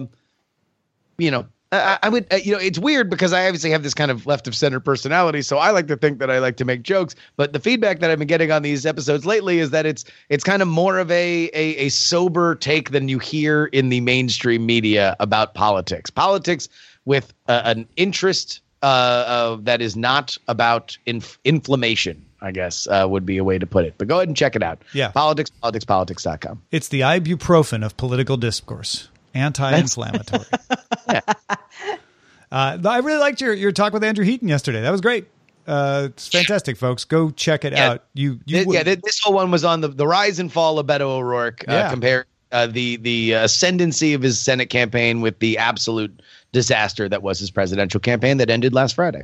you 1.17 1.31
know, 1.31 1.45
I, 1.75 1.99
I 2.03 2.09
would, 2.09 2.31
uh, 2.31 2.37
you 2.37 2.51
know, 2.51 2.59
it's 2.59 2.79
weird 2.79 3.09
because 3.09 3.33
I 3.33 3.45
obviously 3.45 3.71
have 3.71 3.83
this 3.83 3.93
kind 3.93 4.11
of 4.11 4.25
left 4.25 4.47
of 4.47 4.55
center 4.55 4.79
personality, 4.79 5.41
so 5.41 5.57
I 5.57 5.71
like 5.71 5.87
to 5.87 5.97
think 5.97 6.19
that 6.19 6.29
I 6.29 6.39
like 6.39 6.57
to 6.57 6.65
make 6.65 6.83
jokes. 6.83 7.15
But 7.35 7.53
the 7.53 7.59
feedback 7.59 7.99
that 7.99 8.11
I've 8.11 8.19
been 8.19 8.27
getting 8.27 8.51
on 8.51 8.61
these 8.61 8.85
episodes 8.85 9.25
lately 9.25 9.59
is 9.59 9.71
that 9.71 9.85
it's 9.85 10.05
it's 10.29 10.43
kind 10.43 10.61
of 10.61 10.67
more 10.67 10.99
of 10.99 11.11
a 11.11 11.49
a, 11.53 11.85
a 11.85 11.89
sober 11.89 12.55
take 12.55 12.91
than 12.91 13.09
you 13.09 13.19
hear 13.19 13.65
in 13.65 13.89
the 13.89 14.01
mainstream 14.01 14.65
media 14.65 15.15
about 15.19 15.53
politics. 15.53 16.09
Politics 16.09 16.69
with 17.05 17.33
uh, 17.47 17.61
an 17.65 17.87
interest 17.95 18.61
uh, 18.81 18.85
uh, 18.85 19.57
that 19.61 19.81
is 19.81 19.95
not 19.95 20.37
about 20.47 20.97
inf- 21.05 21.39
inflammation. 21.43 22.25
I 22.41 22.51
guess 22.51 22.85
uh, 22.87 23.07
would 23.09 23.25
be 23.25 23.37
a 23.37 23.43
way 23.43 23.57
to 23.57 23.65
put 23.65 23.85
it. 23.85 23.95
But 23.97 24.07
go 24.07 24.17
ahead 24.17 24.27
and 24.27 24.37
check 24.37 24.55
it 24.55 24.61
out. 24.61 24.83
Yeah. 24.93 25.09
Politics, 25.09 25.49
politics, 25.49 25.85
politics.com. 25.85 26.61
It's 26.69 26.89
the 26.89 27.01
ibuprofen 27.01 27.83
of 27.83 27.97
political 27.97 28.37
discourse 28.37 29.09
anti-inflammatory. 29.35 30.45
yeah. 31.09 31.21
uh, 32.51 32.77
I 32.83 32.99
really 32.99 33.19
liked 33.19 33.41
your 33.41 33.53
your 33.53 33.71
talk 33.71 33.93
with 33.93 34.03
Andrew 34.03 34.25
Heaton 34.25 34.47
yesterday. 34.47 34.81
That 34.81 34.91
was 34.91 35.01
great. 35.01 35.27
Uh, 35.67 36.09
it's 36.09 36.27
fantastic, 36.27 36.77
folks. 36.77 37.03
Go 37.03 37.31
check 37.31 37.65
it 37.65 37.73
yeah. 37.73 37.91
out. 37.91 38.03
You, 38.13 38.39
you 38.45 38.65
this, 38.65 38.73
yeah, 38.73 38.83
this 38.83 39.19
whole 39.19 39.33
one 39.33 39.49
was 39.51 39.63
on 39.63 39.81
the, 39.81 39.87
the 39.87 40.05
rise 40.05 40.39
and 40.39 40.51
fall 40.51 40.77
of 40.77 40.85
Beto 40.85 41.01
O'Rourke. 41.01 41.65
Uh, 41.67 41.73
yeah. 41.73 41.89
Compare 41.89 42.25
uh, 42.51 42.67
the 42.67 42.97
the 42.97 43.33
ascendancy 43.33 44.13
of 44.13 44.21
his 44.21 44.39
Senate 44.39 44.69
campaign 44.69 45.21
with 45.21 45.39
the 45.39 45.57
absolute 45.57 46.21
disaster 46.55 47.09
that 47.09 47.21
was 47.21 47.37
his 47.37 47.51
presidential 47.51 47.99
campaign 47.99 48.37
that 48.37 48.49
ended 48.49 48.73
last 48.73 48.95
Friday. 48.95 49.23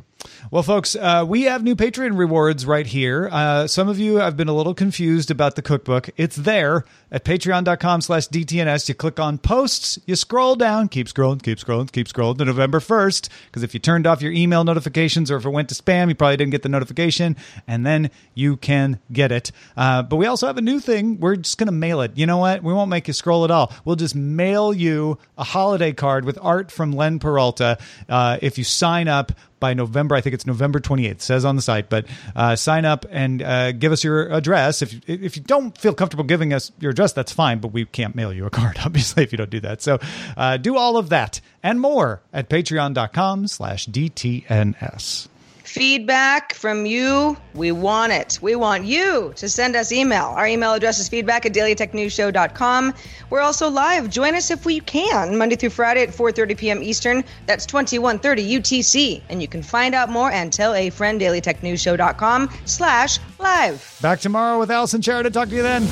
Well, 0.52 0.64
folks, 0.64 0.98
uh, 0.98 1.24
we 1.26 1.44
have 1.44 1.64
new 1.64 1.78
Patreon 1.78 2.18
rewards 2.18 2.66
right 2.66 2.86
here. 2.86 3.30
Uh, 3.32 3.68
some 3.68 3.88
of 3.88 3.98
you 3.98 4.18
have 4.18 4.36
been 4.36 4.50
a 4.50 4.54
little 4.54 4.74
confused 4.74 5.32
about 5.32 5.56
the 5.56 5.62
cookbook. 5.62 6.10
It's 6.18 6.36
there 6.36 6.84
at 7.10 7.24
patreon.com 7.24 8.02
slash 8.02 8.28
DTNS. 8.28 8.90
You 8.90 8.96
click 8.96 9.18
on 9.18 9.38
posts, 9.38 9.98
you 10.06 10.18
scroll 10.18 10.58
down, 10.58 10.90
keep 10.90 11.08
scrolling, 11.08 11.42
keep 11.42 11.58
scrolling, 11.58 11.90
keep 11.90 12.08
scrolling 12.10 12.38
to 12.40 12.46
November 12.46 12.80
1st. 12.80 13.30
Because 13.46 13.64
if 13.64 13.74
you 13.74 13.80
turned 13.80 14.06
off 14.06 14.22
your 14.22 14.34
email 14.34 14.66
notifications 14.66 15.32
or 15.32 15.38
if 15.38 15.46
it 15.46 15.50
went 15.50 15.70
to 15.70 15.76
spam, 15.76 16.10
you 16.10 16.16
probably 16.16 16.36
didn't 16.36 16.52
get 16.52 16.64
the 16.64 16.70
notification, 16.70 17.38
and 17.66 17.86
then 17.86 18.12
you 18.36 18.58
can 18.58 19.00
get 19.12 19.32
it. 19.32 19.54
Uh, 19.78 20.04
but 20.04 20.18
we 20.18 20.26
also 20.26 20.48
have 20.48 20.58
a 20.58 20.62
new 20.62 20.82
thing. 20.82 21.18
We're 21.20 21.38
just 21.38 21.58
going 21.58 21.68
to 21.68 21.72
mail 21.72 22.02
it. 22.02 22.12
You 22.16 22.26
know 22.26 22.40
what? 22.40 22.62
We 22.62 22.74
won't 22.74 22.90
make 22.90 23.08
you 23.08 23.14
scroll 23.14 23.46
at 23.46 23.52
all. 23.52 23.72
We'll 23.86 23.96
just 23.96 24.16
mail 24.16 24.74
you 24.74 25.18
a 25.38 25.46
holiday 25.46 25.94
card 25.94 26.26
with 26.26 26.38
art 26.42 26.72
from 26.72 26.92
Len 26.92 27.20
Peralta 27.22 27.78
uh, 28.10 28.38
if 28.42 28.58
you 28.58 28.64
sign 28.64 29.08
up 29.08 29.32
by 29.62 29.74
November. 29.74 30.16
I 30.16 30.22
think 30.22 30.34
it's 30.34 30.46
November 30.46 30.80
28th. 30.80 31.22
Says 31.22 31.46
on 31.46 31.56
the 31.56 31.62
site, 31.62 31.90
but 31.90 32.06
uh, 32.36 32.58
sign 32.58 32.84
up 32.84 33.06
and 33.10 33.42
uh, 33.42 33.72
give 33.72 33.94
us 33.94 34.04
your 34.04 34.28
address. 34.30 34.82
If 34.82 35.08
if 35.08 35.38
you 35.38 35.44
don't 35.44 35.78
feel 35.78 35.94
comfortable 35.94 36.26
giving 36.26 36.52
us 36.52 36.74
your 36.80 36.92
address, 36.92 37.14
that's 37.14 37.32
fine. 37.32 37.60
But 37.60 37.70
we 37.70 37.86
can't 37.86 38.16
mail 38.16 38.34
you 38.34 38.46
a 38.46 38.50
card, 38.50 38.78
obviously, 38.86 39.24
if 39.24 39.32
you 39.32 39.38
don't 39.38 39.50
do 39.50 39.62
that. 39.62 39.82
So 39.82 40.00
uh, 40.36 40.58
do 40.58 40.76
all 40.76 40.98
of 40.98 41.10
that 41.10 41.40
and 41.64 41.80
more 41.80 42.22
at 42.34 42.50
Patreon.com/slash 42.50 43.88
DTNS 43.88 45.28
feedback 45.72 46.54
from 46.54 46.86
you. 46.86 47.38
We 47.56 47.72
want 47.72 48.12
it. 48.12 48.40
We 48.42 48.56
want 48.56 48.84
you 48.84 49.32
to 49.38 49.48
send 49.48 49.76
us 49.76 49.92
email. 49.92 50.26
Our 50.26 50.46
email 50.46 50.74
address 50.74 51.00
is 51.00 51.08
feedback 51.08 51.46
at 51.46 51.54
dailytechnewsshow.com. 51.54 52.94
We're 53.30 53.40
also 53.40 53.70
live. 53.70 54.10
Join 54.10 54.36
us 54.36 54.52
if 54.52 54.66
we 54.66 54.82
can, 54.82 55.38
Monday 55.38 55.56
through 55.56 55.70
Friday 55.70 56.04
at 56.04 56.10
4.30 56.10 56.58
p.m. 56.58 56.84
Eastern. 56.84 57.24
That's 57.46 57.66
2130 57.66 58.60
UTC. 58.60 59.22
And 59.30 59.42
you 59.42 59.48
can 59.48 59.64
find 59.64 59.96
out 59.96 60.10
more 60.10 60.30
and 60.32 60.52
tell 60.52 60.74
a 60.74 60.90
friend, 60.90 61.22
dailytechnewsshow.com 61.22 62.52
slash 62.66 63.20
live. 63.40 63.98
Back 64.02 64.20
tomorrow 64.20 64.60
with 64.60 64.72
Allison 64.72 65.02
Sheridan. 65.02 65.32
Talk 65.32 65.48
to 65.50 65.56
you 65.56 65.64
then. 65.64 65.84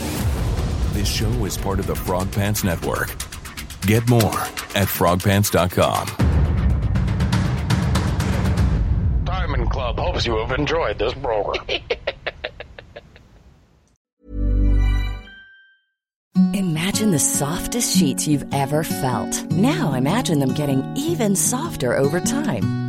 This 0.91 1.07
show 1.07 1.29
is 1.45 1.57
part 1.57 1.79
of 1.79 1.87
the 1.87 1.95
Frog 1.95 2.29
Pants 2.33 2.65
Network. 2.65 3.07
Get 3.83 4.07
more 4.09 4.41
at 4.75 4.87
frogpants.com. 4.89 6.48
Diamond 9.59 9.73
Club 9.73 9.99
hopes 9.99 10.25
you 10.25 10.37
have 10.37 10.57
enjoyed 10.57 10.97
this 10.97 11.13
program. 11.15 11.65
Imagine 16.53 17.11
the 17.11 17.19
softest 17.19 17.97
sheets 17.97 18.25
you've 18.25 18.45
ever 18.53 18.85
felt. 18.85 19.43
Now 19.51 19.91
imagine 19.93 20.39
them 20.39 20.53
getting 20.53 20.81
even 20.95 21.35
softer 21.35 21.97
over 21.97 22.21
time. 22.21 22.88